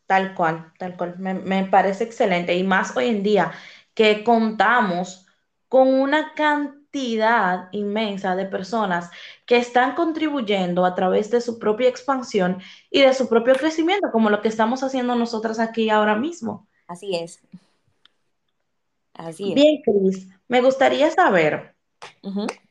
Tal 0.06 0.36
cual, 0.36 0.72
tal 0.78 0.98
cual. 0.98 1.18
Me, 1.18 1.64
parece 1.66 2.04
excelente. 2.04 2.56
Y 2.56 2.64
más 2.64 2.96
hoy 2.96 3.08
en 3.08 3.24
día 3.24 3.52
que 3.94 4.24
contamos 4.24 5.28
con 5.68 5.88
una 5.94 6.34
cantidad 6.34 7.70
inmensa 7.72 8.36
de 8.36 8.46
personas 8.46 9.10
que 9.46 9.58
están 9.58 9.96
contribuyendo 9.96 10.86
a 10.86 10.96
través 10.96 11.32
de 11.32 11.42
su 11.42 11.58
propia 11.58 11.90
expansión 11.90 12.62
y 12.92 13.02
de 13.02 13.14
su 13.14 13.28
propio 13.28 13.56
crecimiento, 13.56 14.12
como 14.12 14.30
lo 14.30 14.42
que 14.42 14.50
estamos 14.50 14.84
haciendo 14.84 15.16
nosotras 15.16 15.60
aquí 15.60 15.90
ahora 15.90 16.16
mismo. 16.16 16.68
Así 16.88 17.16
es. 17.16 17.42
Así 19.14 19.50
es. 19.50 19.56
Bien, 19.56 19.82
Cris, 19.84 20.28
me 20.48 20.62
gustaría 20.62 21.10
saber, 21.12 21.76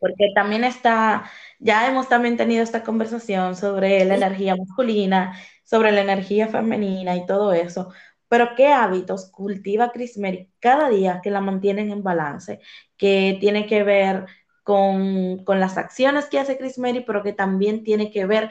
porque 0.01 0.33
también 0.35 0.65
está 0.65 1.31
ya 1.63 1.89
hemos 1.89 2.09
también 2.09 2.37
tenido 2.37 2.65
esta 2.65 2.83
conversación 2.83 3.55
sobre 3.55 4.05
la 4.05 4.17
energía 4.17 4.57
masculina, 4.57 5.39
sobre 5.63 5.93
la 5.93 6.01
energía 6.01 6.49
femenina 6.49 7.15
y 7.15 7.25
todo 7.25 7.53
eso. 7.53 7.93
Pero 8.33 8.55
¿qué 8.57 8.69
hábitos 8.69 9.31
cultiva 9.31 9.93
Chris 9.93 10.17
Mary 10.17 10.51
cada 10.59 10.89
día 10.89 11.21
que 11.23 11.31
la 11.31 11.43
mantienen 11.43 11.91
en 11.91 12.03
balance? 12.03 12.61
Que 12.97 13.37
tiene 13.39 13.67
que 13.67 13.85
ver 13.85 14.25
con, 14.63 15.45
las 15.47 15.77
acciones 15.77 16.31
que 16.31 16.39
hace 16.39 16.57
Chris 16.57 16.79
Mary, 16.79 17.01
pero 17.01 17.23
que 17.23 17.35
también 17.35 17.85
tiene 17.85 18.11
que 18.11 18.25
ver 18.25 18.49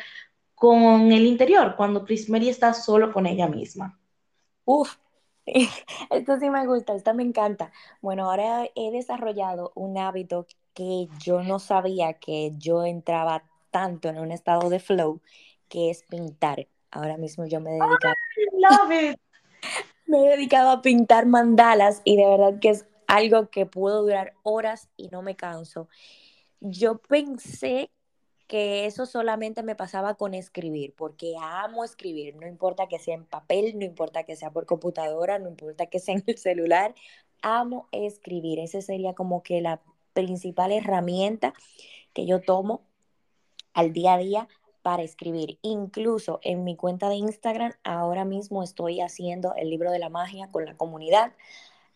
con 0.54 1.12
el 1.12 1.26
interior, 1.26 1.76
cuando 1.76 2.06
Chris 2.06 2.30
Mary 2.30 2.48
está 2.48 2.76
solo 2.76 3.12
con 3.12 3.26
ella 3.26 3.48
misma. 3.48 4.00
Uf, 4.66 4.98
esto 6.12 6.38
sí 6.40 6.52
me 6.52 6.68
gusta, 6.68 6.94
esto 6.94 7.16
me 7.16 7.24
encanta. 7.24 7.72
Bueno, 8.02 8.30
ahora 8.30 8.70
he 8.76 8.92
desarrollado 8.92 9.72
un 9.74 9.98
hábito 9.98 10.46
que 10.76 11.08
yo 11.18 11.42
no 11.42 11.58
sabía 11.58 12.14
que 12.14 12.52
yo 12.56 12.86
entraba 12.86 13.46
tanto 13.72 14.10
en 14.10 14.20
un 14.20 14.32
estado 14.32 14.70
de 14.70 14.80
flow, 14.80 15.22
que 15.70 15.90
es 15.90 16.04
pintar. 16.04 16.68
Ahora 16.92 17.18
mismo 17.18 17.48
yo 17.48 17.60
me 17.60 17.72
he 17.72 17.80
dedicado, 17.80 18.14
me 20.06 20.26
he 20.26 20.30
dedicado 20.30 20.70
a 20.70 20.82
pintar 20.82 21.26
mandalas 21.26 22.02
y 22.04 22.18
de 22.18 22.28
verdad 22.28 22.60
que 22.60 22.70
es 22.70 22.86
algo 23.08 23.50
que 23.50 23.66
puedo 23.66 24.02
durar 24.02 24.34
horas 24.44 24.90
y 24.98 25.10
no 25.10 25.22
me 25.22 25.36
canso. 25.36 25.88
Yo 26.60 26.98
pensé 26.98 27.90
que 28.48 28.86
eso 28.86 29.06
solamente 29.06 29.64
me 29.64 29.76
pasaba 29.76 30.16
con 30.16 30.34
escribir, 30.34 30.94
porque 30.98 31.36
amo 31.40 31.86
escribir, 31.86 32.36
no 32.36 32.48
importa 32.48 32.88
que 32.88 33.00
sea 33.00 33.16
en 33.16 33.26
papel, 33.26 33.80
no 33.80 33.86
importa 33.86 34.24
que 34.24 34.36
sea 34.36 34.52
por 34.52 34.66
computadora, 34.66 35.40
no 35.40 35.48
importa 35.48 35.86
que 35.86 36.00
sea 36.00 36.16
en 36.16 36.24
el 36.28 36.38
celular, 36.38 36.94
amo 37.42 37.88
escribir. 37.94 38.60
Ese 38.60 38.82
sería 38.82 39.14
como 39.14 39.42
que 39.42 39.62
la 39.62 39.82
principal 40.14 40.74
herramienta 40.74 41.54
que 42.14 42.26
yo 42.26 42.42
tomo 42.42 42.82
al 43.74 43.94
día 43.94 44.16
a 44.16 44.18
día 44.18 44.48
para 44.82 45.04
escribir. 45.04 45.60
Incluso 45.62 46.40
en 46.44 46.64
mi 46.64 46.76
cuenta 46.76 47.10
de 47.10 47.16
Instagram 47.16 47.74
ahora 47.84 48.26
mismo 48.26 48.64
estoy 48.64 49.02
haciendo 49.02 49.54
el 49.56 49.70
libro 49.70 49.92
de 49.92 50.00
la 50.00 50.10
magia 50.10 50.50
con 50.52 50.66
la 50.66 50.76
comunidad. 50.76 51.34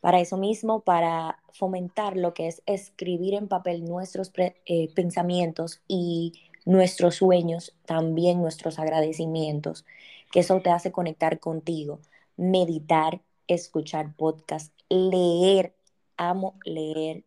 Para 0.02 0.20
eso 0.20 0.38
mismo, 0.38 0.82
para 0.82 1.40
fomentar 1.52 2.16
lo 2.16 2.34
que 2.34 2.48
es 2.48 2.62
escribir 2.66 3.34
en 3.34 3.48
papel 3.48 3.86
nuestros 3.86 4.32
eh, 4.38 4.94
pensamientos 4.94 5.82
y 5.88 6.34
nuestros 6.66 7.16
sueños, 7.16 7.76
también 7.86 8.42
nuestros 8.42 8.80
agradecimientos, 8.80 9.86
que 10.32 10.42
eso 10.42 10.60
te 10.62 10.70
hace 10.70 10.92
conectar 10.92 11.40
contigo, 11.40 12.00
meditar, 12.38 13.22
escuchar 13.48 14.16
podcast, 14.16 14.74
leer, 14.90 15.74
amo 16.18 16.56
leer, 16.66 17.24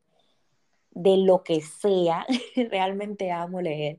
de 0.91 1.17
lo 1.17 1.43
que 1.45 1.61
sea, 1.61 2.27
realmente 2.71 3.31
amo 3.31 3.61
leer, 3.61 3.99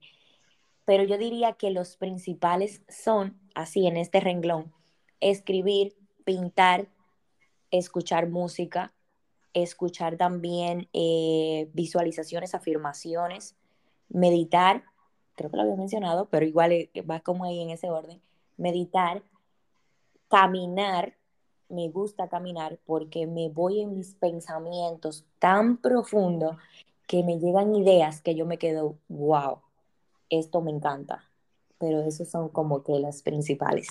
pero 0.89 1.03
yo 1.03 1.19
diría 1.19 1.53
que 1.53 1.69
los 1.69 1.98
principales 1.98 2.81
son, 2.89 3.39
así 3.53 3.86
en 3.86 3.96
este 3.96 4.19
renglón, 4.19 4.74
escribir, 5.19 5.96
pintar, 6.24 6.88
escuchar 7.69 8.27
música, 8.27 8.91
escuchar 9.53 10.17
también 10.17 10.89
eh, 10.93 11.69
visualizaciones, 11.74 12.55
afirmaciones, 12.55 13.55
meditar, 14.08 14.84
creo 15.36 15.51
que 15.51 15.58
lo 15.58 15.62
había 15.62 15.75
mencionado, 15.75 16.27
pero 16.27 16.48
igual 16.48 16.72
eh, 16.72 16.89
va 17.08 17.19
como 17.19 17.46
ahí 17.46 17.62
en 17.62 17.69
ese 17.69 17.91
orden, 17.91 18.19
meditar, 18.58 19.22
caminar, 20.27 21.13
me 21.67 21.89
gusta 21.89 22.29
caminar 22.29 22.79
porque 22.88 23.27
me 23.27 23.50
voy 23.50 23.81
en 23.81 23.93
mis 23.93 24.15
pensamientos 24.15 25.24
tan 25.38 25.77
profundo 25.77 26.58
que 27.05 27.22
me 27.22 27.38
llegan 27.38 27.75
ideas 27.75 28.24
que 28.24 28.34
yo 28.34 28.48
me 28.48 28.58
quedo, 28.58 28.98
wow, 29.08 29.60
esto 30.29 30.62
me 30.62 30.71
encanta. 30.71 31.24
Pero 31.77 32.01
esos 32.01 32.29
son 32.29 32.50
como 32.50 32.83
que 32.83 33.00
las 33.00 33.21
principales. 33.21 33.88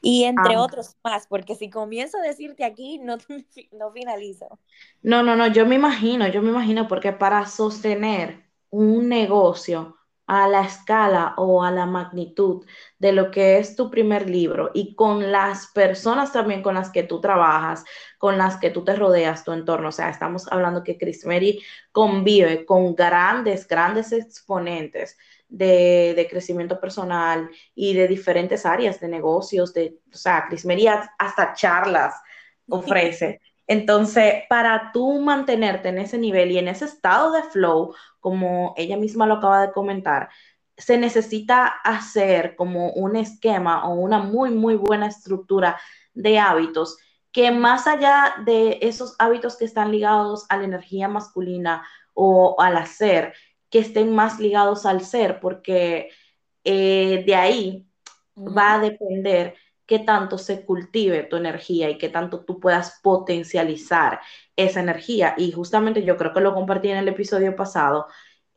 Y 0.00 0.24
entre 0.24 0.56
otros 0.56 0.96
más, 1.04 1.26
porque 1.26 1.54
si 1.54 1.70
comienzo 1.70 2.18
a 2.18 2.22
decirte 2.22 2.64
aquí, 2.64 2.98
no, 2.98 3.16
no 3.72 3.90
finalizo. 3.92 4.58
No, 5.02 5.22
no, 5.22 5.36
no, 5.36 5.46
yo 5.48 5.66
me 5.66 5.74
imagino, 5.74 6.28
yo 6.28 6.42
me 6.42 6.50
imagino, 6.50 6.88
porque 6.88 7.12
para 7.12 7.46
sostener 7.46 8.44
un 8.70 9.08
negocio 9.08 9.96
a 10.26 10.48
la 10.48 10.62
escala 10.62 11.34
o 11.36 11.62
a 11.62 11.70
la 11.70 11.86
magnitud 11.86 12.66
de 12.98 13.12
lo 13.12 13.30
que 13.30 13.58
es 13.58 13.76
tu 13.76 13.90
primer 13.90 14.28
libro 14.28 14.72
y 14.74 14.96
con 14.96 15.30
las 15.30 15.68
personas 15.68 16.32
también 16.32 16.62
con 16.62 16.74
las 16.74 16.90
que 16.90 17.04
tú 17.04 17.20
trabajas, 17.20 17.84
con 18.18 18.36
las 18.36 18.56
que 18.56 18.70
tú 18.70 18.82
te 18.84 18.96
rodeas, 18.96 19.44
tu 19.44 19.52
entorno. 19.52 19.88
O 19.90 19.92
sea, 19.92 20.10
estamos 20.10 20.50
hablando 20.50 20.82
que 20.82 20.98
Chris 20.98 21.24
Mary 21.24 21.62
convive 21.92 22.66
con 22.66 22.96
grandes, 22.96 23.68
grandes 23.68 24.10
exponentes 24.12 25.16
de, 25.48 26.26
crecimiento 26.30 26.80
personal 26.80 27.50
y 27.74 27.94
de 27.94 28.08
diferentes 28.08 28.66
áreas 28.66 29.00
de 29.00 29.08
negocios. 29.08 29.72
De, 29.72 29.98
o 30.12 30.16
sea, 30.16 30.46
Chris 30.48 30.64
Mary 30.64 30.86
hasta 30.86 31.54
charlas 31.54 32.14
ofrece. 32.68 33.40
Entonces, 33.66 34.44
para 34.48 34.92
tú 34.92 35.20
mantenerte 35.20 35.88
en 35.88 35.98
ese 35.98 36.18
nivel 36.18 36.52
y 36.52 36.58
en 36.58 36.68
ese 36.68 36.84
estado 36.84 37.32
de 37.32 37.42
flow, 37.42 37.94
como 38.20 38.74
ella 38.76 38.96
misma 38.96 39.26
lo 39.26 39.34
acaba 39.34 39.62
de 39.62 39.72
comentar, 39.72 40.28
se 40.76 40.98
necesita 40.98 41.66
hacer 41.66 42.54
como 42.54 42.90
un 42.90 43.16
esquema 43.16 43.88
o 43.88 43.94
una 43.94 44.18
muy, 44.18 44.50
muy 44.50 44.76
buena 44.76 45.08
estructura 45.08 45.80
de 46.14 46.38
hábitos 46.38 46.98
que 47.36 47.50
más 47.50 47.86
allá 47.86 48.34
de 48.46 48.78
esos 48.80 49.14
hábitos 49.18 49.56
que 49.56 49.66
están 49.66 49.92
ligados 49.92 50.46
a 50.48 50.56
la 50.56 50.64
energía 50.64 51.06
masculina 51.06 51.86
o 52.14 52.56
al 52.58 52.78
hacer, 52.78 53.34
que 53.70 53.80
estén 53.80 54.14
más 54.14 54.38
ligados 54.40 54.86
al 54.86 55.02
ser, 55.02 55.40
porque 55.40 56.10
eh, 56.64 57.24
de 57.26 57.34
ahí 57.34 57.86
va 58.36 58.74
a 58.74 58.78
depender 58.80 59.54
qué 59.86 60.00
tanto 60.00 60.38
se 60.38 60.64
cultive 60.64 61.22
tu 61.24 61.36
energía 61.36 61.88
y 61.90 61.98
qué 61.98 62.08
tanto 62.08 62.44
tú 62.44 62.60
puedas 62.60 63.00
potencializar 63.02 64.20
esa 64.56 64.80
energía. 64.80 65.34
Y 65.38 65.52
justamente 65.52 66.04
yo 66.04 66.16
creo 66.16 66.32
que 66.32 66.40
lo 66.40 66.54
compartí 66.54 66.88
en 66.90 66.98
el 66.98 67.08
episodio 67.08 67.54
pasado. 67.56 68.06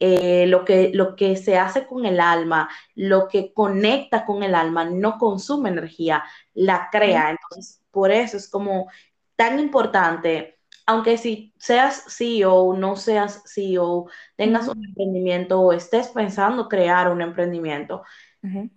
Eh, 0.02 0.48
lo, 0.48 0.64
que, 0.64 0.92
lo 0.94 1.16
que 1.16 1.36
se 1.36 1.58
hace 1.58 1.86
con 1.86 2.06
el 2.06 2.22
alma, 2.22 2.70
lo 2.96 3.28
que 3.28 3.54
conecta 3.54 4.26
con 4.26 4.44
el 4.44 4.56
alma, 4.56 4.86
no 4.86 5.18
consume 5.18 5.70
energía, 5.70 6.24
la 6.54 6.90
crea. 6.92 7.32
Entonces, 7.32 7.82
por 7.92 8.12
eso 8.12 8.38
es 8.38 8.50
como 8.50 8.90
tan 9.36 9.60
importante 9.60 10.59
aunque 10.90 11.20
si 11.20 11.54
seas 11.60 12.04
CEO, 12.08 12.74
no 12.74 12.96
seas 12.96 13.44
CEO, 13.46 14.10
tengas 14.36 14.68
un 14.68 14.84
emprendimiento 14.84 15.62
o 15.62 15.72
estés 15.72 16.08
pensando 16.08 16.68
crear 16.68 17.12
un 17.12 17.22
emprendimiento, 17.22 18.02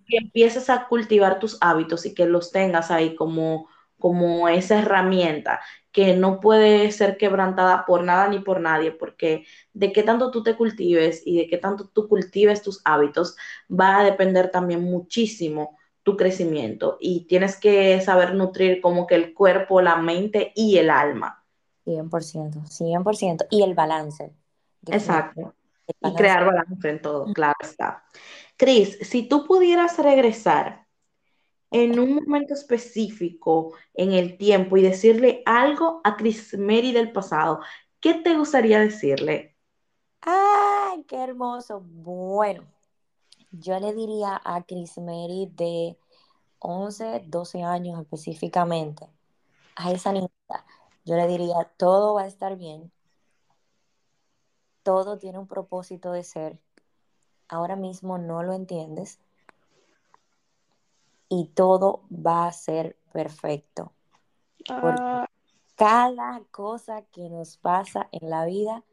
que 0.06 0.18
empieces 0.18 0.70
a 0.70 0.88
cultivar 0.88 1.38
tus 1.38 1.58
hábitos 1.62 2.06
y 2.06 2.14
que 2.14 2.26
los 2.26 2.52
tengas 2.52 2.90
ahí 2.90 3.14
como, 3.16 3.68
como 3.98 4.48
esa 4.48 4.78
herramienta 4.80 5.60
que 5.92 6.14
no 6.14 6.40
puede 6.40 6.92
ser 6.92 7.16
quebrantada 7.16 7.86
por 7.86 8.04
nada 8.04 8.28
ni 8.28 8.40
por 8.40 8.60
nadie, 8.60 8.92
porque 8.92 9.46
de 9.72 9.92
qué 9.92 10.02
tanto 10.02 10.30
tú 10.30 10.42
te 10.42 10.56
cultives 10.56 11.22
y 11.26 11.38
de 11.38 11.48
qué 11.48 11.58
tanto 11.58 11.88
tú 11.88 12.08
cultives 12.08 12.62
tus 12.62 12.82
hábitos 12.84 13.36
va 13.70 14.00
a 14.00 14.04
depender 14.04 14.50
también 14.50 14.82
muchísimo 14.82 15.78
tu 16.02 16.16
crecimiento 16.18 16.98
y 17.00 17.26
tienes 17.26 17.56
que 17.58 18.00
saber 18.02 18.34
nutrir 18.34 18.82
como 18.82 19.06
que 19.06 19.14
el 19.14 19.34
cuerpo, 19.34 19.80
la 19.80 19.96
mente 19.96 20.52
y 20.54 20.78
el 20.78 20.90
alma. 20.90 21.41
100%, 21.84 22.64
100%. 22.68 23.46
Y 23.50 23.62
el 23.62 23.74
balance. 23.74 24.32
Exacto. 24.86 25.54
Y 26.00 26.14
crear 26.14 26.46
balance 26.46 26.88
en 26.88 27.02
todo, 27.02 27.32
claro 27.32 27.56
está. 27.60 28.04
Cris, 28.56 28.98
si 29.02 29.28
tú 29.28 29.44
pudieras 29.44 29.98
regresar 29.98 30.86
en 31.70 31.98
un 31.98 32.14
momento 32.16 32.54
específico 32.54 33.72
en 33.94 34.12
el 34.12 34.36
tiempo 34.36 34.76
y 34.76 34.82
decirle 34.82 35.42
algo 35.46 36.00
a 36.04 36.16
Chris 36.16 36.56
Mary 36.58 36.92
del 36.92 37.12
pasado, 37.12 37.60
¿qué 38.00 38.14
te 38.14 38.36
gustaría 38.36 38.78
decirle? 38.78 39.56
¡Ay, 40.20 41.02
qué 41.04 41.16
hermoso! 41.16 41.82
Bueno, 41.84 42.64
yo 43.50 43.80
le 43.80 43.92
diría 43.92 44.40
a 44.44 44.62
Chris 44.62 44.98
Mary 44.98 45.50
de 45.54 45.96
11, 46.58 47.24
12 47.26 47.62
años 47.62 48.00
específicamente, 48.00 49.06
a 49.74 49.90
esa 49.90 50.12
niña 50.12 50.28
yo 51.04 51.16
le 51.16 51.26
diría, 51.26 51.70
todo 51.76 52.14
va 52.14 52.22
a 52.22 52.26
estar 52.26 52.56
bien, 52.56 52.92
todo 54.82 55.18
tiene 55.18 55.38
un 55.38 55.46
propósito 55.46 56.12
de 56.12 56.24
ser, 56.24 56.58
ahora 57.48 57.76
mismo 57.76 58.18
no 58.18 58.42
lo 58.42 58.52
entiendes 58.52 59.20
y 61.28 61.46
todo 61.46 62.02
va 62.10 62.46
a 62.46 62.52
ser 62.52 62.96
perfecto. 63.12 63.92
Ah. 64.68 65.26
cada 65.74 66.40
cosa 66.52 67.02
que 67.02 67.28
nos 67.28 67.56
pasa 67.56 68.08
en 68.12 68.30
la 68.30 68.44
vida 68.44 68.84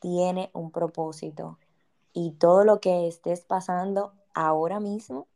tiene 0.00 0.50
un 0.54 0.70
propósito 0.70 1.58
y 2.14 2.30
todo 2.32 2.64
lo 2.64 2.80
que 2.80 3.06
estés 3.08 3.44
pasando 3.44 4.14
ahora 4.32 4.80
mismo 4.80 5.26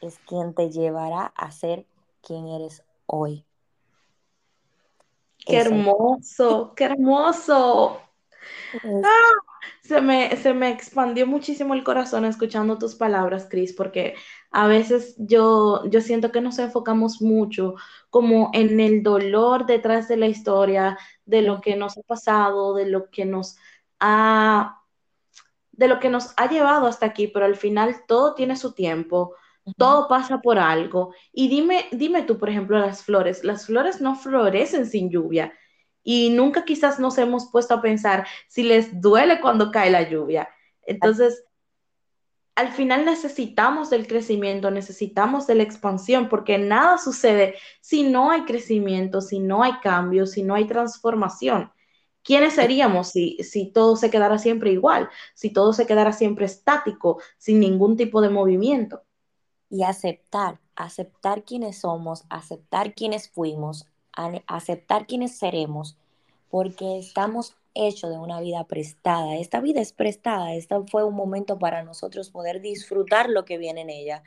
es 0.00 0.18
quien 0.20 0.54
te 0.54 0.70
llevará 0.70 1.26
a 1.36 1.52
ser 1.52 1.86
quien 2.22 2.48
eres 2.48 2.82
hoy. 3.06 3.44
Qué 5.48 5.58
hermoso, 5.58 6.74
qué 6.76 6.84
hermoso. 6.84 8.00
Ah, 8.84 9.32
se, 9.82 10.00
me, 10.00 10.36
se 10.36 10.52
me 10.52 10.70
expandió 10.70 11.26
muchísimo 11.26 11.74
el 11.74 11.84
corazón 11.84 12.24
escuchando 12.24 12.78
tus 12.78 12.94
palabras, 12.94 13.46
Cris, 13.50 13.72
porque 13.72 14.14
a 14.50 14.66
veces 14.66 15.14
yo, 15.18 15.84
yo 15.88 16.00
siento 16.00 16.32
que 16.32 16.40
nos 16.40 16.58
enfocamos 16.58 17.22
mucho 17.22 17.74
como 18.10 18.50
en 18.52 18.78
el 18.80 19.02
dolor 19.02 19.66
detrás 19.66 20.08
de 20.08 20.16
la 20.16 20.26
historia, 20.26 20.98
de 21.24 21.42
lo 21.42 21.60
que 21.60 21.76
nos 21.76 21.96
ha 21.98 22.02
pasado, 22.02 22.74
de 22.74 22.86
lo 22.86 23.10
que 23.10 23.24
nos 23.24 23.56
ha, 24.00 24.82
de 25.72 25.88
lo 25.88 25.98
que 26.00 26.10
nos 26.10 26.34
ha 26.36 26.48
llevado 26.48 26.86
hasta 26.86 27.06
aquí, 27.06 27.26
pero 27.26 27.46
al 27.46 27.56
final 27.56 27.96
todo 28.06 28.34
tiene 28.34 28.56
su 28.56 28.72
tiempo, 28.72 29.34
todo 29.76 30.08
pasa 30.08 30.40
por 30.40 30.58
algo. 30.58 31.14
Y 31.32 31.48
dime, 31.48 31.86
dime 31.92 32.22
tú, 32.22 32.38
por 32.38 32.48
ejemplo, 32.50 32.78
las 32.78 33.02
flores. 33.02 33.44
Las 33.44 33.66
flores 33.66 34.00
no 34.00 34.14
florecen 34.16 34.86
sin 34.86 35.10
lluvia. 35.10 35.52
Y 36.02 36.30
nunca 36.30 36.64
quizás 36.64 36.98
nos 36.98 37.18
hemos 37.18 37.50
puesto 37.50 37.74
a 37.74 37.82
pensar 37.82 38.26
si 38.48 38.62
les 38.62 39.00
duele 39.00 39.40
cuando 39.40 39.70
cae 39.70 39.90
la 39.90 40.08
lluvia. 40.08 40.48
Entonces, 40.82 41.44
al 42.58 42.72
final 42.72 43.04
necesitamos 43.04 43.88
del 43.88 44.08
crecimiento, 44.08 44.70
necesitamos 44.72 45.46
de 45.46 45.54
la 45.54 45.62
expansión, 45.62 46.28
porque 46.28 46.58
nada 46.58 46.98
sucede 46.98 47.54
si 47.80 48.02
no 48.02 48.32
hay 48.32 48.42
crecimiento, 48.46 49.20
si 49.20 49.38
no 49.38 49.62
hay 49.62 49.74
cambio, 49.80 50.26
si 50.26 50.42
no 50.42 50.56
hay 50.56 50.66
transformación. 50.66 51.70
¿Quiénes 52.24 52.54
seríamos 52.54 53.10
si, 53.10 53.36
si 53.42 53.72
todo 53.72 53.96
se 53.96 54.10
quedara 54.10 54.38
siempre 54.38 54.72
igual, 54.72 55.08
si 55.34 55.50
todo 55.52 55.72
se 55.72 55.86
quedara 55.86 56.12
siempre 56.12 56.46
estático, 56.46 57.20
sin 57.38 57.60
ningún 57.60 57.96
tipo 57.96 58.20
de 58.20 58.30
movimiento? 58.30 59.02
Y 59.70 59.82
aceptar, 59.82 60.58
aceptar 60.76 61.44
quienes 61.44 61.78
somos, 61.80 62.24
aceptar 62.30 62.94
quienes 62.94 63.28
fuimos, 63.28 63.86
aceptar 64.46 65.06
quienes 65.06 65.36
seremos, 65.36 65.96
porque 66.50 66.98
estamos 66.98 67.56
hechos 67.74 68.10
de 68.10 68.18
una 68.18 68.40
vida 68.40 68.64
prestada. 68.64 69.36
Esta 69.36 69.60
vida 69.60 69.80
es 69.80 69.92
prestada, 69.92 70.54
este 70.54 70.74
fue 70.90 71.04
un 71.04 71.14
momento 71.14 71.58
para 71.58 71.82
nosotros 71.82 72.30
poder 72.30 72.60
disfrutar 72.60 73.28
lo 73.28 73.44
que 73.44 73.58
viene 73.58 73.82
en 73.82 73.90
ella, 73.90 74.22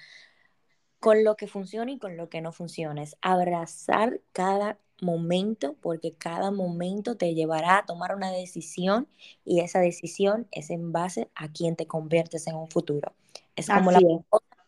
con 1.00 1.24
lo 1.24 1.36
que 1.36 1.48
funciona 1.48 1.92
y 1.92 1.98
con 1.98 2.16
lo 2.18 2.30
que 2.30 2.42
no 2.42 2.52
funciona. 2.52 3.02
Es 3.02 3.18
abrazar 3.22 4.22
cada 4.32 4.78
momento, 5.02 5.76
porque 5.82 6.14
cada 6.14 6.52
momento 6.52 7.18
te 7.18 7.34
llevará 7.34 7.80
a 7.80 7.86
tomar 7.86 8.16
una 8.16 8.32
decisión 8.32 9.08
y 9.44 9.62
esa 9.62 9.80
decisión 9.80 10.48
es 10.52 10.70
en 10.70 10.92
base 10.92 11.30
a 11.36 11.52
quien 11.52 11.76
te 11.76 11.88
conviertes 11.88 12.46
en 12.48 12.56
un 12.56 12.70
futuro. 12.70 13.14
Es 13.56 13.68
como 13.68 13.92
la 13.92 14.00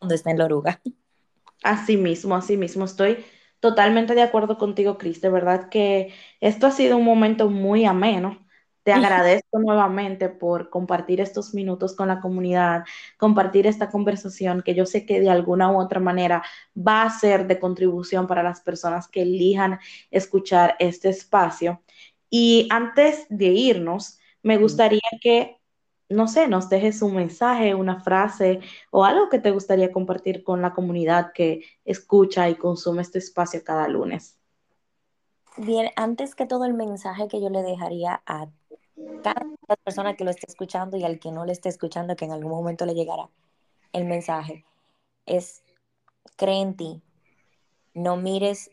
donde 0.04 0.16
está 0.16 0.34
la 0.34 0.46
oruga. 0.46 0.82
Así 1.64 1.96
mismo, 1.96 2.36
así 2.36 2.58
mismo. 2.58 2.84
Estoy 2.84 3.24
totalmente 3.62 4.16
de 4.16 4.22
acuerdo 4.22 4.58
contigo, 4.58 4.98
Cris. 4.98 5.22
De 5.22 5.30
verdad 5.30 5.70
que 5.70 6.14
esto 6.42 6.68
ha 6.68 6.72
sido 6.72 6.98
un 6.98 7.06
momento 7.06 7.50
muy 7.50 7.86
ameno. 7.86 8.46
Te 8.84 8.92
agradezco 8.94 9.60
nuevamente 9.60 10.28
por 10.28 10.70
compartir 10.70 11.22
estos 11.22 11.54
minutos 11.54 11.96
con 11.96 12.10
la 12.10 12.20
comunidad, 12.20 12.84
compartir 13.18 13.66
esta 13.66 13.90
conversación 13.90 14.62
que 14.62 14.76
yo 14.76 14.86
sé 14.86 15.06
que 15.06 15.22
de 15.22 15.30
alguna 15.30 15.72
u 15.72 15.80
otra 15.80 16.02
manera 16.02 16.44
va 16.76 17.04
a 17.04 17.10
ser 17.10 17.48
de 17.48 17.60
contribución 17.60 18.28
para 18.28 18.44
las 18.44 18.60
personas 18.60 19.08
que 19.08 19.22
elijan 19.22 19.80
escuchar 20.12 20.76
este 20.80 21.08
espacio. 21.08 21.82
Y 22.30 22.68
antes 22.72 23.26
de 23.30 23.46
irnos, 23.46 24.20
me 24.42 24.58
gustaría 24.58 25.00
que 25.22 25.62
no 26.14 26.28
sé, 26.28 26.48
nos 26.48 26.70
dejes 26.70 27.02
un 27.02 27.16
mensaje, 27.16 27.76
una 27.76 28.02
frase 28.02 28.60
o 28.92 29.04
algo 29.04 29.30
que 29.30 29.40
te 29.40 29.52
gustaría 29.52 29.92
compartir 29.92 30.44
con 30.44 30.62
la 30.62 30.74
comunidad 30.74 31.34
que 31.34 31.64
escucha 31.86 32.50
y 32.50 32.56
consume 32.56 33.02
este 33.02 33.20
espacio 33.20 33.64
cada 33.64 33.88
lunes. 33.88 34.38
Bien, 35.58 35.90
antes 35.96 36.36
que 36.36 36.46
todo 36.46 36.66
el 36.66 36.74
mensaje 36.74 37.28
que 37.28 37.42
yo 37.42 37.50
le 37.50 37.62
dejaría 37.62 38.22
a 38.26 38.48
cada 39.22 39.46
persona 39.84 40.16
que 40.16 40.24
lo 40.24 40.32
esté 40.32 40.46
escuchando 40.48 40.98
y 40.98 41.04
al 41.04 41.20
que 41.20 41.32
no 41.32 41.46
le 41.46 41.52
esté 41.52 41.70
escuchando, 41.70 42.16
que 42.16 42.26
en 42.26 42.32
algún 42.32 42.52
momento 42.52 42.86
le 42.86 42.96
llegará 42.96 43.30
el 43.92 44.06
mensaje, 44.06 44.66
es 45.26 45.64
cree 46.36 46.62
en 46.62 46.76
ti, 46.76 47.02
no 47.94 48.18
mires 48.18 48.72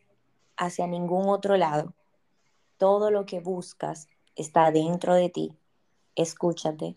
hacia 0.56 0.86
ningún 0.86 1.28
otro 1.28 1.56
lado, 1.56 1.92
todo 2.78 3.10
lo 3.10 3.26
que 3.26 3.40
buscas 3.40 4.08
está 4.34 4.70
dentro 4.70 5.14
de 5.14 5.28
ti, 5.28 5.52
escúchate, 6.14 6.96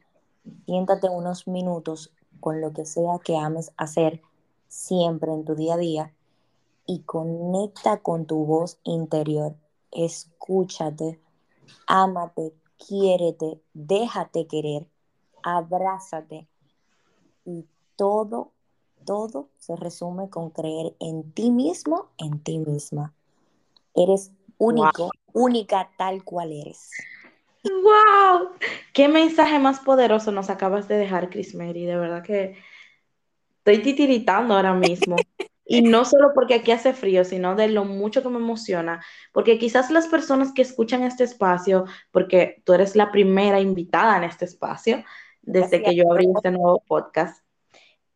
Siéntate 0.66 1.10
unos 1.10 1.48
minutos 1.48 2.12
con 2.40 2.62
lo 2.62 2.74
que 2.74 2.86
sea 2.86 3.20
que 3.24 3.38
ames 3.38 3.72
hacer 3.78 4.22
siempre 4.68 5.32
en 5.32 5.46
tu 5.46 5.56
día 5.56 5.76
a 5.76 5.78
día 5.78 6.14
y 6.86 7.00
conecta 7.02 7.98
con 7.98 8.26
tu 8.26 8.46
voz 8.46 8.80
interior. 8.84 9.56
Escúchate, 9.92 11.20
ámate, 11.88 12.54
quiérete, 12.78 13.62
déjate 13.74 14.48
querer, 14.48 14.88
abrázate 15.44 16.48
y 17.46 17.66
todo, 17.96 18.52
todo 19.06 19.50
se 19.58 19.76
resume 19.76 20.30
con 20.30 20.50
creer 20.50 20.96
en 21.00 21.32
ti 21.32 21.52
mismo, 21.52 22.08
en 22.18 22.44
ti 22.44 22.60
misma. 22.60 23.14
Eres 23.94 24.32
único, 24.58 25.12
única 25.34 25.90
tal 25.98 26.24
cual 26.24 26.52
eres. 26.52 26.90
¡Wow! 27.64 28.50
¿Qué 28.94 29.08
mensaje 29.08 29.58
más 29.60 29.80
poderoso 29.80 30.32
nos 30.32 30.50
acabas 30.50 30.88
de 30.88 30.98
dejar, 30.98 31.30
Chris 31.30 31.56
Mary? 31.56 31.86
De 31.86 31.98
verdad 31.98 32.24
que 32.24 32.58
estoy 33.58 33.82
titiritando 33.82 34.56
ahora 34.56 34.74
mismo. 34.74 35.16
Y 35.66 35.82
no 35.82 36.04
solo 36.04 36.32
porque 36.36 36.56
aquí 36.56 36.72
hace 36.72 36.94
frío, 36.94 37.24
sino 37.24 37.56
de 37.56 37.70
lo 37.70 37.86
mucho 37.86 38.22
que 38.22 38.30
me 38.30 38.38
emociona. 38.38 39.04
Porque 39.32 39.58
quizás 39.58 39.92
las 39.92 40.08
personas 40.08 40.52
que 40.52 40.62
escuchan 40.62 41.04
este 41.04 41.24
espacio, 41.24 41.86
porque 42.12 42.62
tú 42.66 42.74
eres 42.74 42.96
la 42.98 43.12
primera 43.12 43.62
invitada 43.62 44.18
en 44.18 44.26
este 44.26 44.46
espacio, 44.46 45.04
desde 45.42 45.82
que 45.82 45.96
yo 45.96 46.12
abrí 46.12 46.28
este 46.36 46.52
nuevo 46.52 46.84
podcast, 46.86 47.44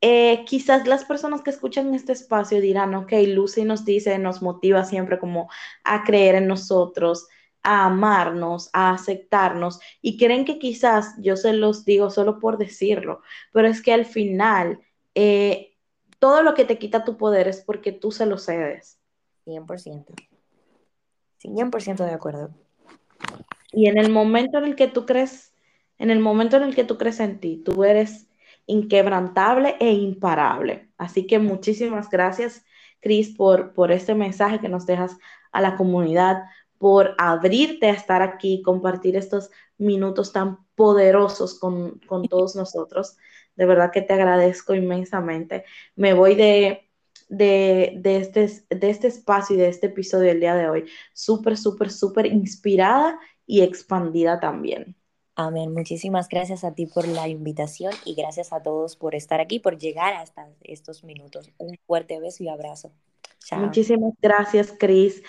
eh, 0.02 0.44
quizás 0.46 0.88
las 0.88 1.06
personas 1.06 1.42
que 1.42 1.50
escuchan 1.50 1.96
este 1.96 2.12
espacio 2.12 2.62
dirán, 2.62 2.94
ok, 2.96 3.14
Lucy 3.28 3.64
nos 3.64 3.86
dice, 3.86 4.20
nos 4.20 4.42
motiva 4.42 4.84
siempre 4.84 5.18
como 5.18 5.50
a 5.84 6.04
creer 6.04 6.36
en 6.36 6.48
nosotros, 6.48 7.28
a 7.64 7.86
amarnos, 7.86 8.70
a 8.74 8.92
aceptarnos 8.92 9.80
y 10.02 10.18
creen 10.18 10.46
que 10.46 10.60
quizás 10.60 11.16
yo 11.20 11.36
se 11.36 11.54
los 11.54 11.86
digo 11.86 12.10
solo 12.10 12.40
por 12.40 12.58
decirlo, 12.58 13.22
pero 13.52 13.68
es 13.68 13.82
que 13.82 13.94
al 13.94 14.06
final 14.06 14.80
eh, 15.16 15.76
todo 16.20 16.44
lo 16.44 16.54
que 16.54 16.66
te 16.66 16.78
quita 16.78 17.04
tu 17.04 17.18
poder 17.18 17.48
es 17.48 17.62
porque 17.62 17.92
tú 17.92 18.12
se 18.12 18.26
lo 18.26 18.38
cedes. 18.38 19.00
100%. 19.46 20.06
100% 21.42 22.06
de 22.06 22.12
acuerdo. 22.12 22.50
Y 23.72 23.88
en 23.88 23.98
el 23.98 24.12
momento 24.12 24.58
en 24.58 24.66
el 24.66 24.76
que 24.76 24.88
tú 24.88 25.06
crees, 25.06 25.54
en 25.98 26.10
el 26.10 26.20
momento 26.20 26.58
en 26.58 26.64
el 26.64 26.76
que 26.76 26.84
tú 26.84 26.98
crees 26.98 27.20
en 27.20 27.40
ti, 27.40 27.62
tú 27.64 27.84
eres 27.84 28.28
inquebrantable 28.66 29.76
e 29.80 29.92
imparable. 29.92 30.90
Así 30.98 31.28
que 31.28 31.40
muchísimas 31.40 32.10
gracias, 32.10 32.66
Cris, 33.00 33.36
por, 33.36 33.74
por 33.74 33.92
este 33.92 34.16
mensaje 34.16 34.60
que 34.60 34.70
nos 34.70 34.86
dejas 34.86 35.18
a 35.52 35.62
la 35.62 35.76
comunidad, 35.76 36.44
por 36.78 37.16
abrirte 37.18 37.88
a 37.88 37.94
estar 37.94 38.22
aquí, 38.22 38.62
compartir 38.62 39.16
estos 39.16 39.50
minutos 39.78 40.32
tan 40.32 40.66
poderosos 40.76 41.60
con, 41.60 42.00
con 42.08 42.24
todos 42.30 42.56
nosotros. 42.56 43.18
De 43.56 43.66
verdad 43.66 43.92
que 43.92 44.02
te 44.02 44.14
agradezco 44.14 44.76
inmensamente. 44.76 45.66
Me 45.96 46.14
voy 46.14 46.36
de, 46.36 46.90
de, 47.30 47.94
de, 47.98 48.18
este, 48.18 48.48
de 48.70 48.90
este 48.90 49.08
espacio 49.08 49.56
y 49.56 49.60
de 49.60 49.70
este 49.70 49.88
episodio 49.88 50.28
del 50.28 50.40
día 50.40 50.56
de 50.56 50.70
hoy 50.70 50.86
súper, 51.14 51.58
súper, 51.58 51.92
súper 51.92 52.28
inspirada 52.28 53.20
y 53.46 53.62
expandida 53.62 54.40
también. 54.40 54.96
Amén. 55.36 55.72
Muchísimas 55.72 56.30
gracias 56.30 56.64
a 56.64 56.74
ti 56.74 56.88
por 56.88 57.08
la 57.08 57.28
invitación 57.28 57.94
y 58.06 58.16
gracias 58.16 58.52
a 58.52 58.64
todos 58.64 58.96
por 58.96 59.14
estar 59.14 59.40
aquí, 59.40 59.60
por 59.60 59.78
llegar 59.78 60.16
hasta 60.16 60.50
estos 60.64 61.04
minutos. 61.04 61.52
Un 61.60 61.78
fuerte 61.86 62.20
beso 62.20 62.44
y 62.44 62.50
abrazo. 62.50 62.92
Chao. 63.46 63.60
Muchísimas 63.60 64.14
gracias, 64.20 64.74
Cris. 64.78 65.22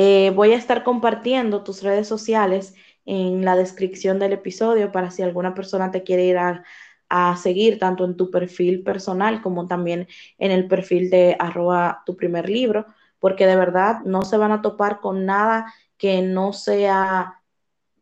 Eh, 0.00 0.30
voy 0.30 0.52
a 0.52 0.56
estar 0.56 0.84
compartiendo 0.84 1.64
tus 1.64 1.82
redes 1.82 2.06
sociales 2.06 2.76
en 3.04 3.44
la 3.44 3.56
descripción 3.56 4.20
del 4.20 4.32
episodio 4.32 4.92
para 4.92 5.10
si 5.10 5.22
alguna 5.22 5.54
persona 5.54 5.90
te 5.90 6.04
quiere 6.04 6.24
ir 6.24 6.38
a, 6.38 6.62
a 7.08 7.36
seguir 7.36 7.80
tanto 7.80 8.04
en 8.04 8.16
tu 8.16 8.30
perfil 8.30 8.84
personal 8.84 9.42
como 9.42 9.66
también 9.66 10.06
en 10.38 10.52
el 10.52 10.68
perfil 10.68 11.10
de 11.10 11.34
arroba 11.40 12.04
tu 12.06 12.16
primer 12.16 12.48
libro, 12.48 12.86
porque 13.18 13.48
de 13.48 13.56
verdad 13.56 14.02
no 14.04 14.22
se 14.22 14.36
van 14.36 14.52
a 14.52 14.62
topar 14.62 15.00
con 15.00 15.26
nada 15.26 15.74
que 15.96 16.22
no 16.22 16.52
sea 16.52 17.42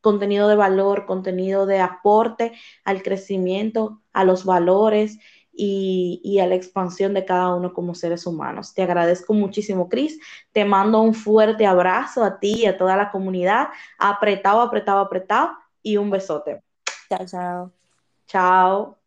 contenido 0.03 0.49
de 0.49 0.57
valor, 0.57 1.07
contenido 1.07 1.65
de 1.65 1.81
aporte 1.81 2.53
al 2.85 3.03
crecimiento, 3.03 4.03
a 4.13 4.25
los 4.25 4.45
valores 4.45 5.19
y, 5.57 6.21
y, 6.23 6.39
a 6.41 6.47
la 6.47 6.55
expansión 6.55 7.15
de 7.15 7.25
cada 7.25 7.55
uno 7.55 7.73
como 7.73 7.95
seres 7.95 8.27
humanos. 8.27 8.75
Te 8.75 8.83
agradezco 8.83 9.33
muchísimo, 9.33 9.89
Cris. 9.89 10.21
Te 10.53 10.65
mando 10.65 11.01
un 11.01 11.15
fuerte 11.15 11.67
abrazo 11.67 12.23
a 12.25 12.39
ti 12.39 12.63
y 12.63 12.67
a 12.67 12.77
toda 12.77 12.97
la 12.97 13.11
comunidad. 13.11 13.69
Apretado, 13.99 14.61
apretado, 14.61 15.01
apretado 15.01 15.51
y 15.83 15.97
un 15.97 16.11
besote. 16.11 16.63
Chao, 17.09 17.27
chao. 17.27 17.73
Chao. 18.27 19.06